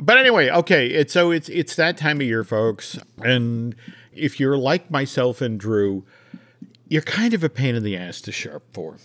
But 0.00 0.18
anyway, 0.18 0.50
okay, 0.50 0.86
it's 0.88 1.12
so 1.12 1.30
it's 1.30 1.48
it's 1.48 1.76
that 1.76 1.96
time 1.96 2.20
of 2.20 2.26
year, 2.26 2.44
folks, 2.44 2.98
and 3.22 3.76
if 4.12 4.40
you're 4.40 4.58
like 4.58 4.90
myself 4.90 5.40
and 5.40 5.58
Drew, 5.58 6.04
you're 6.88 7.02
kind 7.02 7.32
of 7.32 7.44
a 7.44 7.48
pain 7.48 7.74
in 7.74 7.82
the 7.82 7.96
ass 7.96 8.20
to 8.22 8.32
sharp 8.32 8.64
for. 8.72 8.96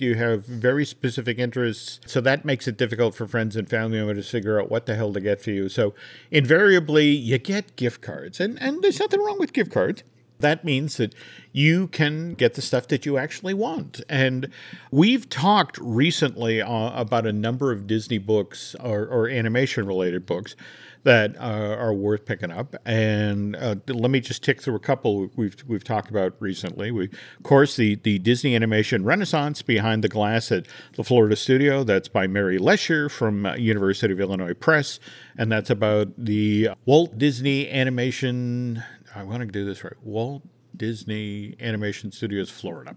You 0.00 0.14
have 0.14 0.44
very 0.44 0.84
specific 0.84 1.38
interests, 1.38 2.00
so 2.06 2.20
that 2.20 2.44
makes 2.44 2.68
it 2.68 2.76
difficult 2.76 3.14
for 3.14 3.26
friends 3.26 3.56
and 3.56 3.68
family 3.68 3.98
members 3.98 4.26
to 4.26 4.30
figure 4.30 4.60
out 4.60 4.70
what 4.70 4.86
the 4.86 4.94
hell 4.94 5.12
to 5.12 5.20
get 5.20 5.40
for 5.40 5.50
you. 5.50 5.68
So 5.68 5.94
invariably, 6.30 7.08
you 7.08 7.38
get 7.38 7.76
gift 7.76 8.02
cards, 8.02 8.40
and 8.40 8.60
and 8.60 8.82
there's 8.82 9.00
nothing 9.00 9.20
wrong 9.20 9.38
with 9.38 9.52
gift 9.52 9.72
cards. 9.72 10.02
That 10.38 10.64
means 10.64 10.98
that 10.98 11.14
you 11.52 11.88
can 11.88 12.34
get 12.34 12.54
the 12.54 12.62
stuff 12.62 12.88
that 12.88 13.06
you 13.06 13.16
actually 13.16 13.54
want. 13.54 14.02
And 14.08 14.50
we've 14.90 15.28
talked 15.30 15.78
recently 15.78 16.60
uh, 16.60 17.00
about 17.00 17.26
a 17.26 17.32
number 17.32 17.72
of 17.72 17.86
Disney 17.86 18.18
books 18.18 18.76
or, 18.80 19.06
or 19.06 19.28
animation 19.28 19.86
related 19.86 20.26
books 20.26 20.54
that 21.02 21.36
uh, 21.36 21.76
are 21.78 21.92
worth 21.94 22.24
picking 22.24 22.50
up. 22.50 22.76
And 22.84 23.56
uh, 23.56 23.76
let 23.88 24.10
me 24.10 24.20
just 24.20 24.42
tick 24.42 24.62
through 24.62 24.76
a 24.76 24.80
couple 24.80 25.30
we've 25.36 25.56
we've 25.66 25.84
talked 25.84 26.10
about 26.10 26.34
recently. 26.40 26.90
We, 26.90 27.04
of 27.04 27.42
course, 27.42 27.76
the 27.76 27.96
the 27.96 28.18
Disney 28.18 28.54
Animation 28.54 29.04
Renaissance 29.04 29.62
Behind 29.62 30.02
the 30.02 30.08
Glass 30.08 30.50
at 30.52 30.66
the 30.94 31.04
Florida 31.04 31.36
Studio. 31.36 31.84
That's 31.84 32.08
by 32.08 32.26
Mary 32.26 32.58
Lescher 32.58 33.10
from 33.10 33.46
uh, 33.46 33.54
University 33.54 34.12
of 34.12 34.20
Illinois 34.20 34.54
Press, 34.54 34.98
and 35.36 35.50
that's 35.50 35.70
about 35.70 36.08
the 36.18 36.70
Walt 36.84 37.18
Disney 37.18 37.70
Animation. 37.70 38.82
I 39.14 39.22
want 39.22 39.40
to 39.40 39.46
do 39.46 39.64
this 39.64 39.82
right. 39.82 39.94
Walt 40.02 40.42
Disney 40.76 41.56
Animation 41.60 42.12
Studios, 42.12 42.50
Florida. 42.50 42.96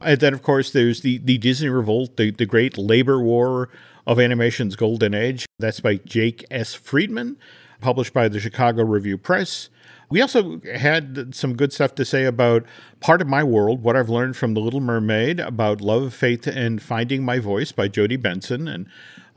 And 0.00 0.18
then, 0.20 0.32
of 0.32 0.42
course, 0.42 0.72
there's 0.72 1.02
the, 1.02 1.18
the 1.18 1.38
Disney 1.38 1.68
Revolt, 1.68 2.16
the, 2.16 2.30
the 2.30 2.46
great 2.46 2.78
labor 2.78 3.20
war 3.20 3.68
of 4.08 4.18
animation's 4.18 4.74
golden 4.74 5.14
age. 5.14 5.46
That's 5.58 5.80
by 5.80 5.96
Jake 5.96 6.44
S. 6.50 6.72
Friedman, 6.72 7.36
published 7.80 8.14
by 8.14 8.28
the 8.28 8.40
Chicago 8.40 8.82
Review 8.82 9.18
Press. 9.18 9.68
We 10.08 10.22
also 10.22 10.62
had 10.74 11.34
some 11.34 11.54
good 11.54 11.74
stuff 11.74 11.94
to 11.96 12.06
say 12.06 12.24
about 12.24 12.64
Part 13.00 13.20
of 13.20 13.28
My 13.28 13.44
World, 13.44 13.82
what 13.82 13.94
I've 13.94 14.08
learned 14.08 14.34
from 14.34 14.54
The 14.54 14.60
Little 14.60 14.80
Mermaid, 14.80 15.38
about 15.38 15.82
love, 15.82 16.14
faith, 16.14 16.46
and 16.46 16.80
finding 16.80 17.22
my 17.22 17.38
voice 17.38 17.70
by 17.70 17.88
Jodi 17.88 18.16
Benson. 18.16 18.66
And 18.66 18.86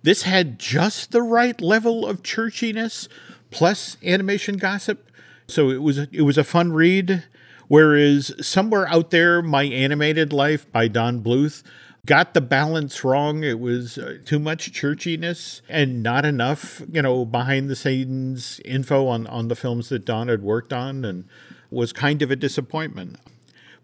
this 0.03 0.21
had 0.21 0.57
just 0.57 1.11
the 1.11 1.21
right 1.21 1.59
level 1.59 2.07
of 2.07 2.23
churchiness 2.23 3.09
plus 3.51 3.97
animation 4.01 4.55
gossip. 4.55 5.11
So 5.47 5.69
it 5.69 5.81
was 5.81 5.97
it 5.97 6.21
was 6.21 6.37
a 6.37 6.45
fun 6.45 6.71
read. 6.71 7.25
Whereas 7.67 8.33
somewhere 8.45 8.87
out 8.87 9.11
there, 9.11 9.41
My 9.41 9.63
Animated 9.63 10.31
Life 10.31 10.69
by 10.71 10.87
Don 10.87 11.21
Bluth 11.21 11.63
got 12.05 12.33
the 12.33 12.41
balance 12.41 13.03
wrong. 13.03 13.43
It 13.43 13.59
was 13.59 13.97
uh, 13.97 14.17
too 14.25 14.39
much 14.39 14.71
churchiness 14.71 15.61
and 15.69 16.01
not 16.01 16.25
enough, 16.25 16.81
you 16.91 17.01
know, 17.01 17.25
behind 17.25 17.69
the 17.69 17.75
scenes 17.75 18.59
info 18.65 19.07
on 19.07 19.27
on 19.27 19.47
the 19.47 19.55
films 19.55 19.89
that 19.89 20.05
Don 20.05 20.27
had 20.27 20.41
worked 20.41 20.73
on, 20.73 21.05
and 21.05 21.25
was 21.69 21.93
kind 21.93 22.21
of 22.21 22.31
a 22.31 22.35
disappointment. 22.35 23.17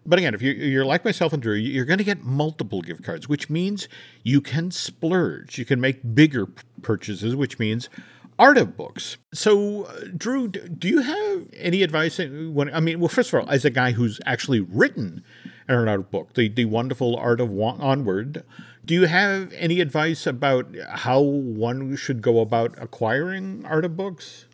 But 0.06 0.18
again, 0.18 0.32
if 0.32 0.40
you're, 0.40 0.54
you're 0.54 0.86
like 0.86 1.04
myself 1.04 1.34
and 1.34 1.42
Drew, 1.42 1.54
you're 1.54 1.84
going 1.84 1.98
to 1.98 2.04
get 2.04 2.24
multiple 2.24 2.80
gift 2.80 3.02
cards, 3.04 3.28
which 3.28 3.50
means 3.50 3.88
you 4.22 4.40
can 4.40 4.70
splurge. 4.70 5.58
You 5.58 5.66
can 5.66 5.80
make 5.80 6.14
bigger 6.14 6.46
purchases, 6.80 7.36
which 7.36 7.58
means 7.58 7.90
art 8.38 8.56
of 8.56 8.76
books. 8.76 9.18
So, 9.34 9.84
uh, 9.84 10.04
Drew, 10.16 10.48
do 10.48 10.88
you 10.88 11.02
have 11.02 11.48
any 11.54 11.82
advice? 11.82 12.18
uh, 12.18 12.26
When 12.50 12.72
I 12.72 12.80
mean, 12.80 13.00
well, 13.00 13.08
first 13.08 13.32
of 13.32 13.40
all, 13.40 13.50
as 13.50 13.64
a 13.66 13.70
guy 13.70 13.92
who's 13.92 14.18
actually 14.24 14.60
written 14.60 15.22
of 15.68 16.10
book, 16.10 16.34
the 16.34 16.48
the 16.48 16.64
wonderful 16.64 17.16
art 17.16 17.40
of 17.40 17.50
Wa- 17.50 17.76
onward, 17.78 18.42
do 18.84 18.94
you 18.94 19.06
have 19.06 19.52
any 19.52 19.80
advice 19.80 20.26
about 20.26 20.66
how 20.90 21.20
one 21.20 21.94
should 21.96 22.22
go 22.22 22.40
about 22.40 22.74
acquiring 22.80 23.64
art 23.66 23.84
of 23.84 23.96
books? 23.96 24.46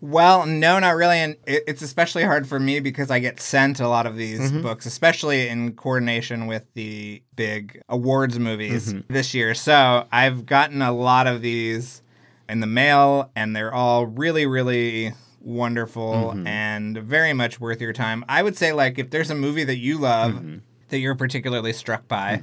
Well, 0.00 0.44
no, 0.44 0.78
not 0.78 0.96
really. 0.96 1.16
And 1.16 1.36
it's 1.46 1.80
especially 1.80 2.24
hard 2.24 2.46
for 2.46 2.60
me 2.60 2.78
because 2.78 3.10
I 3.10 3.20
get 3.20 3.40
sent 3.40 3.80
a 3.80 3.88
lot 3.88 4.06
of 4.06 4.16
these 4.16 4.38
Mm-hmm. 4.40 4.60
books, 4.62 4.84
especially 4.84 5.48
in 5.48 5.72
coordination 5.76 6.46
with 6.46 6.66
the 6.74 7.22
big 7.36 7.80
awards 7.88 8.38
movies 8.38 8.92
Mm-hmm. 8.92 9.12
this 9.12 9.32
year. 9.34 9.54
So 9.54 10.06
I've 10.12 10.44
gotten 10.44 10.82
a 10.82 10.92
lot 10.92 11.26
of 11.26 11.40
these 11.40 12.02
in 12.50 12.60
the 12.60 12.66
mail, 12.66 13.30
and 13.34 13.56
they're 13.56 13.72
all 13.72 14.04
really, 14.06 14.44
really 14.46 15.14
wonderful 15.44 16.32
Mm-hmm. 16.34 16.46
and 16.46 16.98
very 16.98 17.32
much 17.32 17.60
worth 17.60 17.80
your 17.80 17.92
time. 17.92 18.24
I 18.28 18.42
would 18.42 18.56
say, 18.56 18.72
like, 18.72 18.98
if 18.98 19.10
there's 19.10 19.30
a 19.30 19.34
movie 19.34 19.64
that 19.64 19.76
you 19.76 19.98
love 19.98 20.32
Mm-hmm. 20.34 20.56
that 20.88 20.98
you're 20.98 21.14
particularly 21.14 21.72
struck 21.72 22.06
by, 22.08 22.40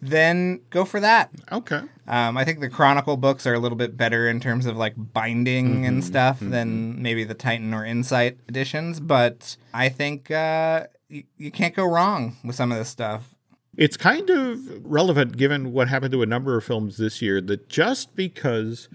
then 0.00 0.60
go 0.70 0.84
for 0.84 0.98
that. 1.00 1.30
Okay. 1.50 1.80
Um, 2.08 2.36
I 2.36 2.44
think 2.44 2.60
the 2.60 2.68
Chronicle 2.68 3.16
books 3.16 3.46
are 3.46 3.54
a 3.54 3.58
little 3.60 3.78
bit 3.78 3.96
better 3.96 4.28
in 4.28 4.40
terms 4.40 4.66
of 4.66 4.76
like 4.76 4.94
binding 4.96 5.86
and 5.86 6.04
stuff 6.04 6.38
than 6.40 7.00
maybe 7.00 7.22
the 7.24 7.34
Titan 7.34 7.72
or 7.72 7.84
Insight 7.84 8.38
editions, 8.48 8.98
but 8.98 9.56
I 9.72 9.88
think 9.88 10.30
uh, 10.30 10.86
y- 11.10 11.24
you 11.38 11.50
can't 11.52 11.74
go 11.74 11.84
wrong 11.84 12.36
with 12.44 12.56
some 12.56 12.72
of 12.72 12.78
this 12.78 12.88
stuff. 12.88 13.34
It's 13.76 13.96
kind 13.96 14.28
of 14.28 14.58
relevant 14.84 15.36
given 15.36 15.72
what 15.72 15.88
happened 15.88 16.12
to 16.12 16.22
a 16.22 16.26
number 16.26 16.56
of 16.58 16.64
films 16.64 16.96
this 16.98 17.22
year 17.22 17.40
that 17.42 17.68
just 17.68 18.14
because 18.16 18.88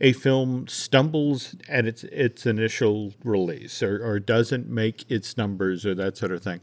a 0.00 0.12
film 0.12 0.66
stumbles 0.66 1.54
at 1.68 1.86
its 1.86 2.04
its 2.04 2.46
initial 2.46 3.12
release 3.22 3.82
or, 3.82 4.04
or 4.04 4.18
doesn't 4.18 4.68
make 4.68 5.10
its 5.10 5.36
numbers 5.36 5.84
or 5.84 5.94
that 5.94 6.16
sort 6.16 6.32
of 6.32 6.42
thing 6.42 6.60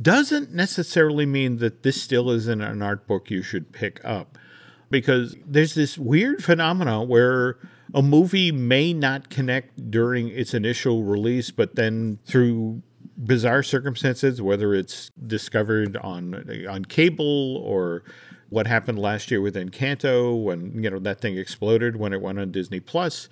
doesn't 0.00 0.52
necessarily 0.52 1.26
mean 1.26 1.58
that 1.58 1.82
this 1.82 2.00
still 2.00 2.30
isn't 2.30 2.60
an 2.60 2.82
art 2.82 3.06
book 3.06 3.30
you 3.30 3.42
should 3.42 3.72
pick 3.72 4.04
up. 4.04 4.38
Because 4.90 5.36
there's 5.44 5.74
this 5.74 5.98
weird 5.98 6.44
phenomenon 6.44 7.08
where 7.08 7.58
a 7.94 8.02
movie 8.02 8.52
may 8.52 8.92
not 8.92 9.30
connect 9.30 9.90
during 9.90 10.28
its 10.28 10.54
initial 10.54 11.02
release 11.02 11.50
but 11.50 11.74
then 11.74 12.18
through 12.24 12.82
bizarre 13.16 13.62
circumstances 13.62 14.42
whether 14.42 14.74
it's 14.74 15.10
discovered 15.26 15.96
on 15.98 16.66
on 16.68 16.84
cable 16.84 17.56
or 17.64 18.02
what 18.48 18.66
happened 18.66 18.98
last 18.98 19.30
year 19.30 19.40
with 19.40 19.54
Encanto 19.56 20.40
when 20.42 20.82
you 20.82 20.90
know 20.90 20.98
that 20.98 21.20
thing 21.20 21.36
exploded 21.36 21.96
when 21.96 22.12
it 22.12 22.20
went 22.20 22.38
on 22.38 22.50
Disney 22.52 22.80
Plus. 22.80 23.28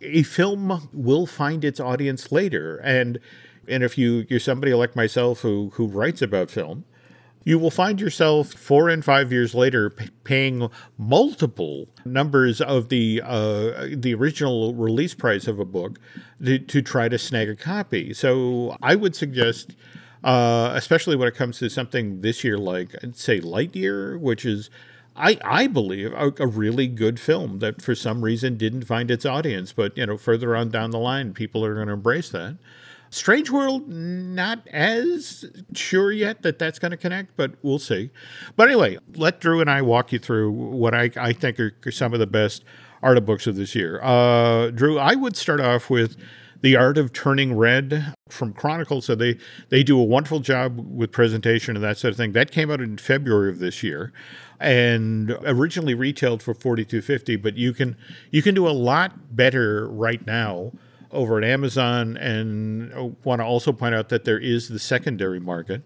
A 0.00 0.22
film 0.22 0.88
will 0.92 1.26
find 1.26 1.64
its 1.64 1.80
audience 1.80 2.32
later, 2.32 2.78
and 2.78 3.18
and 3.68 3.82
if 3.82 3.96
you 3.96 4.26
you're 4.28 4.40
somebody 4.40 4.74
like 4.74 4.96
myself 4.96 5.40
who 5.40 5.70
who 5.74 5.86
writes 5.86 6.22
about 6.22 6.50
film, 6.50 6.84
you 7.44 7.58
will 7.58 7.70
find 7.70 8.00
yourself 8.00 8.52
four 8.52 8.88
and 8.88 9.04
five 9.04 9.30
years 9.30 9.54
later 9.54 9.90
p- 9.90 10.10
paying 10.24 10.68
multiple 10.98 11.88
numbers 12.04 12.60
of 12.60 12.88
the 12.88 13.20
uh, 13.24 13.88
the 13.92 14.14
original 14.14 14.74
release 14.74 15.14
price 15.14 15.46
of 15.46 15.58
a 15.58 15.64
book 15.64 15.98
to, 16.42 16.58
to 16.58 16.82
try 16.82 17.08
to 17.08 17.18
snag 17.18 17.48
a 17.48 17.56
copy. 17.56 18.12
So 18.14 18.76
I 18.82 18.94
would 18.94 19.14
suggest 19.14 19.74
uh, 20.24 20.72
especially 20.74 21.16
when 21.16 21.28
it 21.28 21.34
comes 21.34 21.58
to 21.58 21.68
something 21.68 22.22
this 22.22 22.42
year 22.42 22.56
like, 22.56 22.96
say, 23.12 23.40
Lightyear, 23.40 24.18
which 24.18 24.46
is, 24.46 24.70
I, 25.14 25.38
I 25.44 25.66
believe, 25.66 26.12
a, 26.14 26.32
a, 26.38 26.46
really 26.46 26.88
good 26.88 27.20
film 27.20 27.58
that 27.58 27.82
for 27.82 27.94
some 27.94 28.24
reason 28.24 28.56
didn't 28.56 28.84
find 28.84 29.10
its 29.10 29.26
audience. 29.26 29.74
But, 29.74 29.96
you 29.98 30.06
know, 30.06 30.16
further 30.16 30.56
on 30.56 30.70
down 30.70 30.90
the 30.92 30.98
line, 30.98 31.34
people 31.34 31.62
are 31.62 31.74
going 31.74 31.88
to 31.88 31.92
embrace 31.92 32.30
that. 32.30 32.56
Strange 33.10 33.50
World, 33.50 33.86
not 33.86 34.66
as 34.68 35.44
sure 35.74 36.10
yet 36.10 36.40
that 36.42 36.58
that's 36.58 36.78
going 36.78 36.90
to 36.90 36.96
connect, 36.96 37.36
but 37.36 37.52
we'll 37.62 37.78
see. 37.78 38.10
But 38.56 38.68
anyway, 38.68 38.98
let 39.14 39.40
Drew 39.40 39.60
and 39.60 39.70
I 39.70 39.82
walk 39.82 40.10
you 40.10 40.18
through 40.18 40.50
what 40.50 40.94
I, 40.94 41.10
I 41.16 41.34
think 41.34 41.60
are 41.60 41.74
some 41.92 42.14
of 42.14 42.18
the 42.18 42.26
best 42.26 42.64
art 43.02 43.18
of 43.18 43.26
books 43.26 43.46
of 43.46 43.56
this 43.56 43.74
year. 43.74 44.00
Uh, 44.02 44.70
Drew, 44.70 44.98
I 44.98 45.14
would 45.14 45.36
start 45.36 45.60
off 45.60 45.90
with 45.90 46.16
the 46.64 46.76
Art 46.76 46.96
of 46.96 47.12
Turning 47.12 47.54
Red 47.54 48.14
from 48.30 48.54
Chronicle. 48.54 49.02
So 49.02 49.14
they 49.14 49.36
they 49.68 49.82
do 49.82 50.00
a 50.00 50.02
wonderful 50.02 50.40
job 50.40 50.78
with 50.78 51.12
presentation 51.12 51.76
and 51.76 51.84
that 51.84 51.98
sort 51.98 52.12
of 52.12 52.16
thing. 52.16 52.32
That 52.32 52.50
came 52.50 52.70
out 52.70 52.80
in 52.80 52.96
February 52.96 53.50
of 53.50 53.58
this 53.58 53.82
year, 53.82 54.14
and 54.58 55.36
originally 55.44 55.92
retailed 55.92 56.42
for 56.42 56.54
forty 56.54 56.86
two 56.86 57.02
fifty. 57.02 57.36
But 57.36 57.58
you 57.58 57.74
can 57.74 57.98
you 58.30 58.40
can 58.40 58.54
do 58.54 58.66
a 58.66 58.72
lot 58.72 59.36
better 59.36 59.86
right 59.90 60.26
now 60.26 60.72
over 61.12 61.36
at 61.36 61.44
Amazon. 61.44 62.16
And 62.16 62.94
I 62.94 63.12
want 63.24 63.40
to 63.40 63.44
also 63.44 63.70
point 63.70 63.94
out 63.94 64.08
that 64.08 64.24
there 64.24 64.38
is 64.38 64.70
the 64.70 64.78
secondary 64.78 65.40
market. 65.40 65.82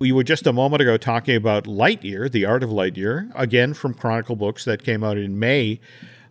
We 0.00 0.10
were 0.10 0.24
just 0.24 0.44
a 0.48 0.52
moment 0.52 0.82
ago 0.82 0.96
talking 0.96 1.36
about 1.36 1.64
Lightyear, 1.64 2.30
The 2.30 2.44
Art 2.46 2.64
of 2.64 2.70
Lightyear, 2.70 3.30
again 3.36 3.74
from 3.74 3.94
Chronicle 3.94 4.34
Books 4.34 4.64
that 4.64 4.82
came 4.82 5.04
out 5.04 5.16
in 5.16 5.38
May, 5.38 5.80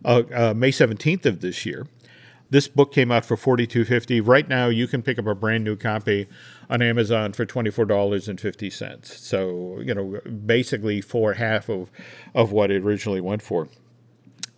uh, 0.04 0.22
uh, 0.34 0.54
May 0.54 0.70
17th 0.70 1.24
of 1.24 1.40
this 1.40 1.64
year. 1.64 1.86
This 2.48 2.68
book 2.68 2.92
came 2.92 3.10
out 3.10 3.24
for 3.24 3.36
forty 3.36 3.66
two 3.66 3.84
fifty. 3.84 4.20
Right 4.20 4.48
now, 4.48 4.68
you 4.68 4.86
can 4.86 5.02
pick 5.02 5.18
up 5.18 5.26
a 5.26 5.34
brand 5.34 5.64
new 5.64 5.76
copy 5.76 6.28
on 6.70 6.80
Amazon 6.80 7.32
for 7.32 7.44
twenty 7.44 7.70
four 7.70 7.84
dollars 7.84 8.28
and 8.28 8.40
fifty 8.40 8.70
cents. 8.70 9.18
So 9.18 9.80
you 9.80 9.94
know, 9.94 10.20
basically 10.30 11.00
for 11.00 11.34
half 11.34 11.68
of 11.68 11.90
of 12.34 12.52
what 12.52 12.70
it 12.70 12.84
originally 12.84 13.20
went 13.20 13.42
for. 13.42 13.68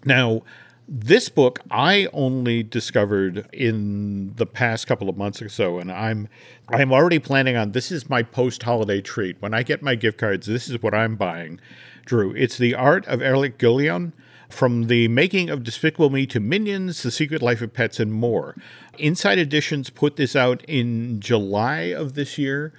Now, 0.04 0.42
this 0.86 1.28
book 1.28 1.60
I 1.70 2.08
only 2.12 2.62
discovered 2.62 3.48
in 3.52 4.34
the 4.36 4.46
past 4.46 4.86
couple 4.86 5.08
of 5.08 5.16
months 5.16 5.40
or 5.42 5.48
so, 5.48 5.78
and 5.78 5.90
I'm 5.90 6.28
I'm 6.68 6.92
already 6.92 7.18
planning 7.18 7.56
on 7.56 7.72
this 7.72 7.90
is 7.90 8.08
my 8.08 8.22
post 8.22 8.62
holiday 8.62 9.00
treat. 9.00 9.40
When 9.40 9.54
I 9.54 9.62
get 9.62 9.82
my 9.82 9.94
gift 9.94 10.18
cards, 10.18 10.46
this 10.46 10.68
is 10.68 10.82
what 10.82 10.94
I'm 10.94 11.16
buying. 11.16 11.60
Drew, 12.04 12.34
it's 12.34 12.56
the 12.56 12.74
art 12.74 13.06
of 13.06 13.20
Eric 13.20 13.58
Guillon 13.58 14.14
from 14.48 14.84
the 14.84 15.08
making 15.08 15.50
of 15.50 15.62
Despicable 15.62 16.10
Me 16.10 16.26
to 16.26 16.40
Minions, 16.40 17.02
The 17.02 17.10
Secret 17.10 17.42
Life 17.42 17.60
of 17.60 17.72
Pets, 17.72 18.00
and 18.00 18.12
more. 18.12 18.56
Insight 18.96 19.38
Editions 19.38 19.90
put 19.90 20.16
this 20.16 20.34
out 20.34 20.64
in 20.64 21.20
July 21.20 21.80
of 21.82 22.14
this 22.14 22.38
year. 22.38 22.72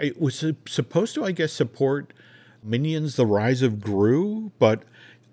It 0.00 0.20
was 0.20 0.44
supposed 0.66 1.14
to, 1.14 1.24
I 1.24 1.32
guess, 1.32 1.52
support 1.52 2.12
Minions: 2.62 3.16
The 3.16 3.26
Rise 3.26 3.62
of 3.62 3.80
Gru, 3.80 4.52
but 4.58 4.82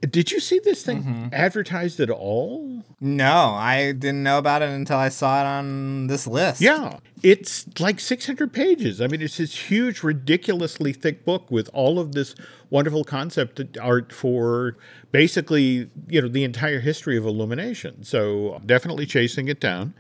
did 0.01 0.31
you 0.31 0.39
see 0.39 0.59
this 0.59 0.83
thing 0.83 1.03
mm-hmm. 1.03 1.27
advertised 1.33 1.99
at 1.99 2.09
all? 2.09 2.83
No, 3.01 3.53
I 3.53 3.91
didn't 3.91 4.23
know 4.23 4.37
about 4.37 4.61
it 4.61 4.69
until 4.69 4.97
I 4.97 5.09
saw 5.09 5.41
it 5.41 5.45
on 5.45 6.07
this 6.07 6.25
list. 6.25 6.61
Yeah, 6.61 6.99
it's 7.21 7.65
like 7.79 7.99
600 7.99 8.53
pages. 8.53 9.01
I 9.01 9.07
mean, 9.07 9.21
it's 9.21 9.37
this 9.37 9.69
huge, 9.69 10.03
ridiculously 10.03 10.93
thick 10.93 11.25
book 11.25 11.49
with 11.51 11.69
all 11.73 11.99
of 11.99 12.13
this 12.13 12.35
wonderful 12.69 13.03
concept 13.03 13.61
art 13.81 14.13
for 14.13 14.77
basically, 15.11 15.89
you 16.07 16.21
know, 16.21 16.27
the 16.27 16.43
entire 16.43 16.79
history 16.79 17.17
of 17.17 17.25
Illumination. 17.25 18.03
So 18.03 18.61
definitely 18.65 19.05
chasing 19.05 19.47
it 19.47 19.59
down. 19.59 19.93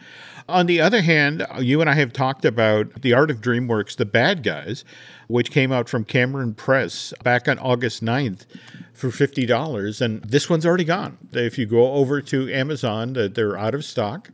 On 0.47 0.65
the 0.65 0.81
other 0.81 1.01
hand, 1.01 1.45
you 1.59 1.81
and 1.81 1.89
I 1.89 1.93
have 1.93 2.11
talked 2.13 2.45
about 2.45 3.01
The 3.01 3.13
Art 3.13 3.29
of 3.29 3.41
DreamWorks, 3.41 3.97
The 3.97 4.05
Bad 4.05 4.41
Guys, 4.41 4.83
which 5.27 5.51
came 5.51 5.71
out 5.71 5.87
from 5.87 6.05
Cameron 6.05 6.55
Press 6.55 7.13
back 7.23 7.47
on 7.47 7.59
August 7.59 8.03
9th 8.03 8.45
for 8.93 9.09
$50. 9.09 10.01
And 10.01 10.23
this 10.23 10.49
one's 10.49 10.65
already 10.65 10.85
gone. 10.85 11.17
If 11.33 11.57
you 11.57 11.65
go 11.65 11.93
over 11.93 12.21
to 12.21 12.51
Amazon, 12.51 13.13
they're 13.13 13.57
out 13.57 13.75
of 13.75 13.85
stock. 13.85 14.31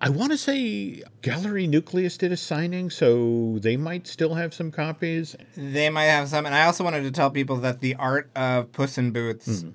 I 0.00 0.08
want 0.08 0.32
to 0.32 0.38
say 0.38 1.02
Gallery 1.20 1.66
Nucleus 1.66 2.16
did 2.16 2.32
a 2.32 2.36
signing, 2.36 2.88
so 2.88 3.58
they 3.60 3.76
might 3.76 4.06
still 4.06 4.34
have 4.34 4.54
some 4.54 4.70
copies. 4.70 5.36
They 5.56 5.90
might 5.90 6.04
have 6.04 6.28
some. 6.28 6.46
And 6.46 6.54
I 6.54 6.64
also 6.64 6.84
wanted 6.84 7.02
to 7.02 7.10
tell 7.10 7.30
people 7.30 7.56
that 7.58 7.80
the 7.80 7.96
art 7.96 8.30
of 8.34 8.72
Puss 8.72 8.96
in 8.96 9.10
Boots 9.10 9.62
mm. 9.62 9.74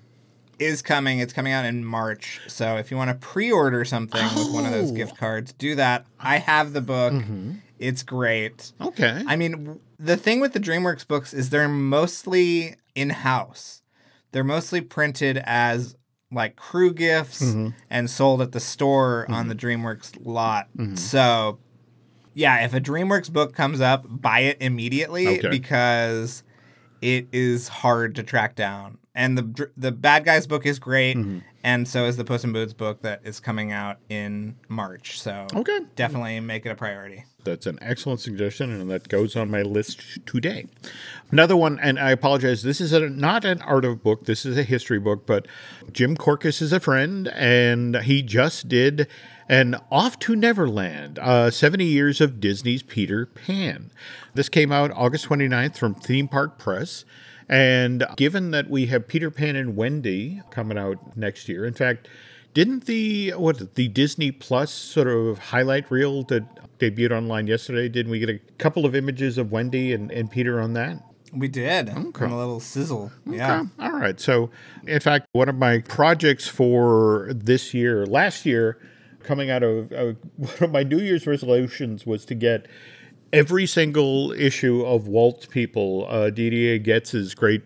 is 0.58 0.82
coming. 0.82 1.20
It's 1.20 1.32
coming 1.32 1.54
out 1.54 1.66
in 1.66 1.86
March. 1.86 2.42
So 2.48 2.78
if 2.78 2.90
you 2.90 2.98
want 2.98 3.10
to 3.10 3.16
pre 3.16 3.52
order 3.52 3.86
something 3.86 4.24
oh. 4.24 4.46
with 4.46 4.54
one 4.54 4.66
of 4.66 4.72
those 4.72 4.92
gift 4.92 5.14
oh. 5.16 5.20
cards, 5.20 5.54
do 5.54 5.76
that. 5.76 6.08
I 6.20 6.38
have 6.38 6.74
the 6.74 6.82
book. 6.82 7.14
Mm-hmm. 7.14 7.54
It's 7.78 8.02
great. 8.02 8.72
Okay. 8.82 9.24
I 9.28 9.36
mean, 9.36 9.80
the 10.00 10.18
thing 10.18 10.40
with 10.40 10.54
the 10.54 10.60
DreamWorks 10.60 11.08
books 11.08 11.34
is 11.34 11.52
they're 11.52 11.68
mostly 11.68 12.78
in 12.96 13.12
house. 13.12 13.84
They're 14.32 14.44
mostly 14.44 14.82
printed 14.82 15.42
as 15.46 15.96
like 16.32 16.56
crew 16.56 16.94
gifts 16.94 17.42
mm-hmm. 17.42 17.70
and 17.90 18.10
sold 18.10 18.42
at 18.42 18.52
the 18.52 18.60
store 18.60 19.24
mm-hmm. 19.24 19.34
on 19.34 19.48
the 19.48 19.56
DreamWorks 19.56 20.18
lot. 20.26 20.68
Mm-hmm. 20.78 20.96
So, 20.96 21.60
yeah, 22.34 22.66
if 22.66 22.74
a 22.74 22.82
DreamWorks 22.82 23.32
book 23.32 23.54
comes 23.54 23.82
up, 23.82 24.06
buy 24.08 24.42
it 24.42 24.58
immediately 24.60 25.40
okay. 25.40 25.50
because 25.50 26.44
it 27.02 27.28
is 27.32 27.68
hard 27.68 28.16
to 28.16 28.24
track 28.24 28.56
down. 28.56 28.98
And 29.16 29.38
the 29.38 29.70
the 29.78 29.92
Bad 29.92 30.26
Guys 30.26 30.46
book 30.46 30.66
is 30.66 30.78
great, 30.78 31.16
mm-hmm. 31.16 31.40
and 31.64 31.88
so 31.88 32.06
is 32.06 32.18
the 32.18 32.26
Puss 32.26 32.44
in 32.44 32.52
Boots 32.52 32.74
book 32.74 33.02
that 33.04 33.22
is 33.24 33.40
coming 33.40 33.72
out 33.72 33.98
in 34.10 34.56
March. 34.68 35.22
So, 35.22 35.48
okay, 35.56 35.80
definitely 35.96 36.40
make 36.42 36.66
it 36.66 36.70
a 36.70 36.76
priority. 36.76 37.24
That's 37.46 37.68
an 37.68 37.78
excellent 37.82 38.20
suggestion, 38.20 38.72
and 38.72 38.90
that 38.90 39.08
goes 39.08 39.36
on 39.36 39.50
my 39.50 39.62
list 39.62 40.26
today. 40.26 40.66
Another 41.32 41.56
one, 41.56 41.80
and 41.80 42.00
I 42.00 42.12
apologize, 42.12 42.64
this 42.64 42.82
is 42.82 42.92
a, 42.92 43.08
not 43.08 43.46
an 43.46 43.62
art 43.62 43.86
of 43.86 44.04
book, 44.04 44.26
this 44.26 44.46
is 44.46 44.58
a 44.58 44.64
history 44.64 45.00
book, 45.00 45.28
but 45.28 45.48
Jim 45.92 46.18
Korkis 46.18 46.62
is 46.62 46.74
a 46.74 46.80
friend, 46.80 47.28
and 47.30 47.98
he 47.98 48.24
just 48.24 48.68
did 48.68 49.08
an 49.48 49.76
Off 49.92 50.18
to 50.20 50.36
Neverland, 50.36 51.20
uh, 51.20 51.52
70 51.52 51.86
Years 51.86 52.20
of 52.20 52.40
Disney's 52.40 52.82
Peter 52.82 53.28
Pan. 53.28 53.92
This 54.34 54.50
came 54.50 54.72
out 54.72 54.92
August 54.92 55.28
29th 55.28 55.78
from 55.78 55.94
Theme 55.94 56.28
Park 56.28 56.58
Press. 56.58 57.06
And 57.48 58.06
given 58.18 58.52
that 58.52 58.70
we 58.70 58.88
have 58.88 59.08
Peter 59.08 59.30
Pan 59.30 59.56
and 59.56 59.76
Wendy 59.76 60.42
coming 60.50 60.78
out 60.78 61.16
next 61.16 61.48
year, 61.48 61.66
in 61.66 61.74
fact, 61.74 62.08
didn't 62.54 62.86
the 62.86 63.32
what 63.32 63.76
the 63.76 63.88
Disney 63.90 64.32
Plus 64.32 64.72
sort 64.72 65.08
of 65.08 65.38
highlight 65.38 65.92
reel 65.92 66.24
that 66.24 66.44
debuted 66.80 67.12
online 67.12 67.48
yesterday? 67.48 67.90
Didn't 67.90 68.12
we 68.12 68.20
get 68.20 68.30
a 68.30 68.40
couple 68.58 68.86
of 68.86 68.96
images 68.96 69.38
of 69.38 69.52
Wendy 69.52 69.94
and, 69.94 70.12
and 70.12 70.32
Peter 70.32 70.60
on 70.60 70.74
that? 70.74 71.04
We 71.34 71.50
did. 71.50 71.90
Okay. 71.90 72.26
a 72.26 72.36
little 72.36 72.62
sizzle. 72.62 73.12
Okay. 73.28 73.38
Yeah. 73.38 73.66
All 73.80 73.92
right. 73.92 74.20
So, 74.20 74.50
in 74.88 75.02
fact, 75.02 75.28
one 75.34 75.50
of 75.50 75.56
my 75.56 75.80
projects 75.80 76.48
for 76.48 77.30
this 77.34 77.74
year, 77.74 78.06
last 78.06 78.46
year, 78.46 78.80
coming 79.24 79.50
out 79.50 79.64
of 79.64 79.92
uh, 79.92 80.14
one 80.38 80.58
of 80.62 80.72
my 80.72 80.84
New 80.84 81.00
Year's 81.00 81.28
resolutions 81.28 82.06
was 82.06 82.26
to 82.26 82.36
get 82.36 82.68
every 83.34 83.66
single 83.66 84.32
issue 84.32 84.84
of 84.86 85.08
Walt 85.08 85.50
People, 85.50 86.06
uh, 86.10 86.30
Didier 86.30 86.78
Ghez's 86.78 87.36
great 87.36 87.64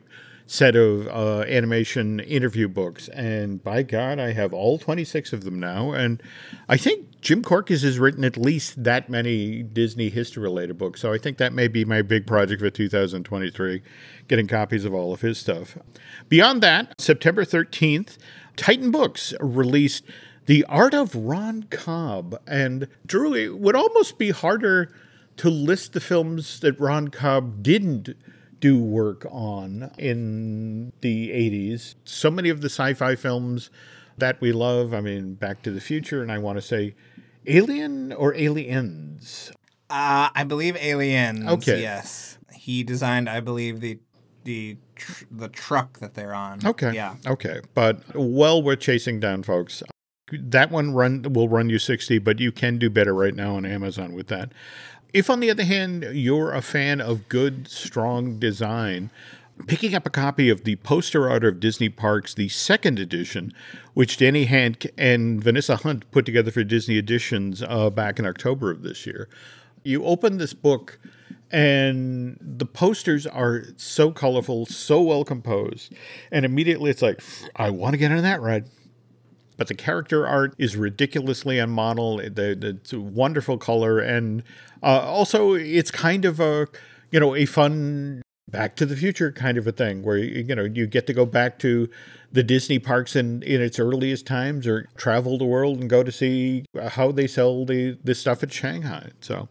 set 0.50 0.76
of 0.76 1.08
uh, 1.08 1.46
animation 1.48 2.20
interview 2.22 2.68
books. 2.68 3.08
And 3.10 3.64
by 3.64 3.84
God, 3.84 4.18
I 4.18 4.34
have 4.34 4.52
all 4.52 4.80
26 4.80 5.32
of 5.32 5.44
them 5.44 5.60
now. 5.60 5.92
And 5.92 6.24
I 6.68 6.76
think 6.76 7.22
Jim 7.22 7.44
Korkis 7.44 7.84
has 7.84 8.00
written 8.00 8.24
at 8.24 8.36
least 8.36 8.84
that 8.84 9.12
many 9.12 9.62
Disney 9.62 10.10
history 10.10 10.42
related 10.42 10.80
books. 10.80 11.02
So 11.02 11.14
I 11.14 11.20
think 11.20 11.38
that 11.38 11.54
may 11.54 11.68
be 11.68 11.86
my 11.86 12.02
big 12.02 12.26
project 12.26 12.62
for 12.62 12.72
2023, 12.72 13.84
getting 14.28 14.48
copies 14.48 14.86
of 14.86 14.94
all 14.94 15.14
of 15.14 15.22
his 15.22 15.38
stuff. 15.38 15.78
Beyond 16.30 16.64
that, 16.64 17.00
September 17.00 17.46
13th, 17.46 18.18
Titan 18.56 18.90
Books 18.90 19.36
released 19.40 20.04
The 20.48 20.66
Art 20.66 20.96
of 20.96 21.14
Ron 21.14 21.68
Cobb. 21.70 22.42
And 22.48 22.88
Drew, 23.06 23.36
it 23.36 23.60
would 23.60 23.76
almost 23.76 24.18
be 24.18 24.32
harder 24.32 24.92
to 25.40 25.50
list 25.50 25.94
the 25.94 26.02
films 26.02 26.60
that 26.60 26.78
Ron 26.80 27.08
Cobb 27.08 27.64
didn't 27.64 28.10
do 28.60 28.78
work 28.78 29.26
on 29.32 29.90
in 29.98 30.92
the 31.00 31.30
80s. 31.30 31.96
So 32.04 32.30
many 32.30 32.50
of 32.50 32.60
the 32.60 32.68
sci 32.68 32.94
fi 32.94 33.16
films 33.16 33.70
that 34.18 34.42
we 34.42 34.52
love, 34.52 34.94
I 34.94 35.00
mean, 35.00 35.36
Back 35.36 35.62
to 35.62 35.72
the 35.72 35.80
Future, 35.80 36.22
and 36.22 36.30
I 36.30 36.40
want 36.40 36.58
to 36.58 36.62
say 36.62 36.94
Alien 37.48 38.12
or 38.12 38.36
Aliens. 38.36 39.54
Uh, 39.90 40.28
I 40.36 40.44
believe 40.44 40.76
Aliens. 40.76 41.48
Okay. 41.48 41.82
Yes, 41.82 42.38
he 42.54 42.84
designed. 42.84 43.30
I 43.30 43.40
believe 43.40 43.80
the 43.80 43.98
the 44.44 44.76
tr- 44.96 45.24
the 45.32 45.48
truck 45.48 46.00
that 46.00 46.16
they're 46.16 46.34
on. 46.34 46.60
Okay. 46.66 46.94
Yeah. 46.94 47.16
Okay. 47.26 47.62
But 47.74 48.02
well 48.14 48.62
worth 48.62 48.82
chasing 48.82 49.22
down, 49.22 49.44
folks. 49.44 49.84
That 50.34 50.70
one 50.70 50.94
run 50.94 51.24
will 51.34 51.48
run 51.48 51.70
you 51.70 51.80
60, 51.80 52.20
but 52.20 52.40
you 52.40 52.52
can 52.52 52.78
do 52.78 52.90
better 52.90 53.16
right 53.16 53.34
now 53.34 53.56
on 53.56 53.66
Amazon 53.66 54.14
with 54.14 54.28
that. 54.28 54.52
If, 55.12 55.30
on 55.30 55.40
the 55.40 55.50
other 55.50 55.64
hand, 55.64 56.04
you're 56.14 56.54
a 56.54 56.62
fan 56.62 57.02
of 57.02 57.28
good, 57.30 57.68
strong 57.68 58.38
design, 58.38 59.10
picking 59.66 59.96
up 59.96 60.06
a 60.06 60.12
copy 60.12 60.50
of 60.50 60.66
the 60.66 60.76
poster 60.78 61.28
art 61.28 61.44
of 61.44 61.60
Disney 61.60 61.90
Parks, 61.90 62.36
the 62.36 62.50
second 62.50 63.00
edition, 63.00 63.52
which 63.96 64.18
Danny 64.18 64.46
Handke 64.46 64.92
and 64.98 65.44
Vanessa 65.44 65.78
Hunt 65.78 66.10
put 66.12 66.26
together 66.26 66.52
for 66.52 66.64
Disney 66.64 66.98
Editions 66.98 67.64
uh, 67.68 67.90
back 67.90 68.20
in 68.20 68.26
October 68.28 68.70
of 68.70 68.84
this 68.84 69.08
year. 69.08 69.28
You 69.84 70.06
open 70.06 70.38
this 70.38 70.54
book, 70.54 71.00
and 71.50 72.38
the 72.40 72.68
posters 72.68 73.26
are 73.26 73.64
so 73.78 74.12
colorful, 74.12 74.68
so 74.68 75.02
well 75.02 75.24
composed, 75.24 75.92
and 76.32 76.46
immediately 76.46 76.92
it's 76.92 77.02
like, 77.02 77.20
I 77.56 77.72
want 77.72 77.94
to 77.94 77.98
get 77.98 78.12
on 78.12 78.22
that 78.22 78.42
ride 78.42 78.66
but 79.60 79.68
the 79.68 79.76
character 79.76 80.26
art 80.26 80.56
is 80.58 80.78
ridiculously 80.78 81.60
on 81.60 81.70
model. 81.70 82.18
The, 82.18 82.30
the, 82.30 82.80
it's 82.82 82.94
a 82.94 83.00
wonderful 83.00 83.58
color, 83.58 84.00
and 84.00 84.42
uh, 84.82 85.02
also 85.02 85.54
it's 85.54 85.92
kind 85.92 86.24
of 86.24 86.40
a 86.40 86.68
you 87.12 87.20
know 87.20 87.36
a 87.36 87.46
fun 87.46 88.24
Back 88.50 88.76
to 88.78 88.86
the 88.88 88.96
Future 88.96 89.32
kind 89.32 89.60
of 89.60 89.68
a 89.68 89.72
thing, 89.72 90.02
where 90.02 90.18
you 90.18 90.56
know 90.56 90.64
you 90.64 90.88
get 90.88 91.06
to 91.06 91.14
go 91.14 91.26
back 91.26 91.60
to 91.60 91.88
the 92.32 92.42
Disney 92.42 92.80
parks 92.80 93.16
in 93.16 93.44
in 93.44 93.62
its 93.62 93.78
earliest 93.78 94.26
times, 94.26 94.66
or 94.66 94.88
travel 94.98 95.38
the 95.38 95.46
world 95.46 95.80
and 95.80 95.90
go 95.90 96.02
to 96.02 96.12
see 96.12 96.66
how 96.92 97.12
they 97.12 97.28
sell 97.28 97.66
the 97.66 97.98
the 98.04 98.16
stuff 98.16 98.42
at 98.42 98.52
Shanghai. 98.52 99.12
So 99.22 99.50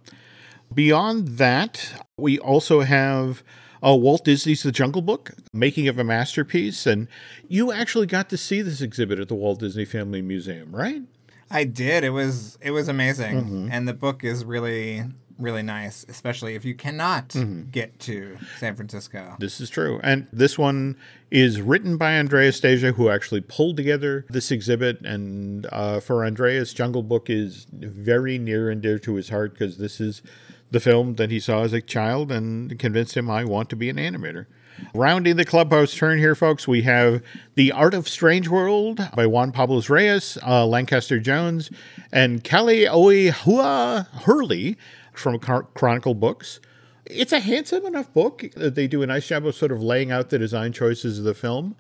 beyond 0.75 1.39
that, 1.39 2.03
we 2.17 2.41
also 2.41 2.81
have 2.81 3.45
uh, 3.85 3.95
Walt 3.95 4.25
Disney's 4.25 4.63
The 4.63 4.73
Jungle 4.73 5.03
Book, 5.03 5.33
making 5.53 5.89
of 5.89 5.99
a 5.99 6.05
masterpiece. 6.05 6.87
And 6.87 7.09
you 7.49 7.73
actually 7.73 8.07
got 8.07 8.29
to 8.31 8.37
see 8.37 8.63
this 8.63 8.81
exhibit 8.81 9.19
at 9.21 9.29
the 9.29 9.35
Walt 9.35 9.61
Disney 9.61 9.85
Family 9.85 10.23
Museum, 10.23 10.75
right? 10.75 11.03
I 11.51 11.65
did. 11.65 12.05
It 12.05 12.11
was 12.11 12.59
it 12.61 12.73
was 12.73 12.89
amazing, 12.89 13.37
Mm-hmm. 13.43 13.69
and 13.73 13.89
the 13.89 13.95
book 13.95 14.23
is 14.25 14.45
really 14.45 15.05
really 15.39 15.63
nice, 15.63 16.05
especially 16.09 16.57
if 16.57 16.65
you 16.65 16.75
cannot 16.75 17.29
Mm-hmm. 17.29 17.71
get 17.71 17.97
to 18.01 18.37
San 18.59 18.75
Francisco. 18.75 19.37
This 19.39 19.61
is 19.61 19.71
true. 19.71 20.01
And 20.03 20.27
this 20.33 20.59
one 20.59 20.97
is 21.31 21.61
written 21.63 21.97
by 21.97 22.19
Andreas 22.19 22.59
Deja, 22.59 22.91
who 22.93 23.09
actually 23.09 23.43
pulled 23.43 23.77
together 23.77 24.27
this 24.29 24.51
exhibit. 24.51 25.01
And 25.03 25.67
uh, 25.71 26.01
for 26.01 26.25
Andreas, 26.27 26.73
Jungle 26.75 27.05
Book 27.05 27.31
is 27.31 27.67
very 27.73 28.37
near 28.37 28.69
and 28.69 28.83
dear 28.83 28.99
to 28.99 29.15
his 29.15 29.29
heart 29.29 29.53
because 29.53 29.79
this 29.79 30.01
is 30.01 30.23
the 30.71 30.81
film 30.81 31.15
that 31.15 31.31
he 31.31 31.41
saw 31.41 31.63
as 31.63 31.73
a 31.73 31.81
child 31.81 32.31
and 32.31 32.79
convinced 32.79 33.17
him 33.17 33.31
I 33.31 33.45
want 33.45 33.71
to 33.71 33.77
be 33.77 33.89
an 33.89 33.97
animator. 33.97 34.47
Rounding 34.95 35.37
the 35.37 35.45
clubhouse 35.45 35.95
turn 35.95 36.19
here, 36.19 36.35
folks, 36.35 36.69
we 36.69 36.83
have 36.83 37.23
The 37.57 37.73
Art 37.73 37.95
of 37.95 38.09
Strange 38.09 38.49
World 38.49 39.01
by 39.15 39.27
Juan 39.27 39.51
Pablo 39.51 39.81
Reyes, 39.89 40.39
uh, 40.47 40.67
Lancaster 40.67 41.19
Jones, 41.19 41.71
and 42.13 42.45
Kalikolehua 42.45 44.07
Hurley 44.23 44.77
from 45.13 45.39
Chron- 45.41 45.67
Chronicle 45.75 46.15
Books. 46.15 46.61
It's 47.07 47.33
a 47.33 47.41
handsome 47.41 47.87
enough 47.87 48.13
book. 48.13 48.45
They 48.55 48.87
do 48.87 49.03
a 49.03 49.07
nice 49.07 49.27
job 49.27 49.47
of 49.47 49.55
sort 49.55 49.73
of 49.73 49.83
laying 49.83 50.13
out 50.13 50.31
the 50.31 50.39
design 50.39 50.73
choices 50.73 51.19
of 51.19 51.25
the 51.25 51.35
film. 51.35 51.75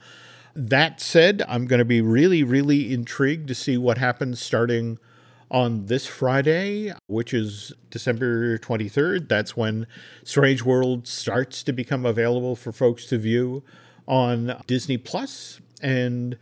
That 0.55 1.01
said, 1.01 1.45
I'm 1.47 1.67
going 1.67 1.79
to 1.79 1.85
be 1.85 2.01
really, 2.01 2.43
really 2.43 2.93
intrigued 2.93 3.47
to 3.49 3.55
see 3.55 3.77
what 3.77 3.99
happens 3.99 4.41
starting 4.41 4.99
on 5.51 5.87
this 5.87 6.07
Friday, 6.07 6.93
which 7.07 7.33
is 7.33 7.73
December 7.91 8.59
23rd. 8.59 9.29
That's 9.29 9.57
when 9.57 9.87
Strange 10.25 10.63
World 10.63 11.07
starts 11.07 11.63
to 11.65 11.73
become 11.73 12.05
available 12.05 12.55
for 12.55 12.73
folks 12.73 13.07
to 13.07 13.19
view 13.19 13.63
on 14.07 14.61
Disney 14.67 14.99
Plus. 14.99 15.61
And 15.83 16.37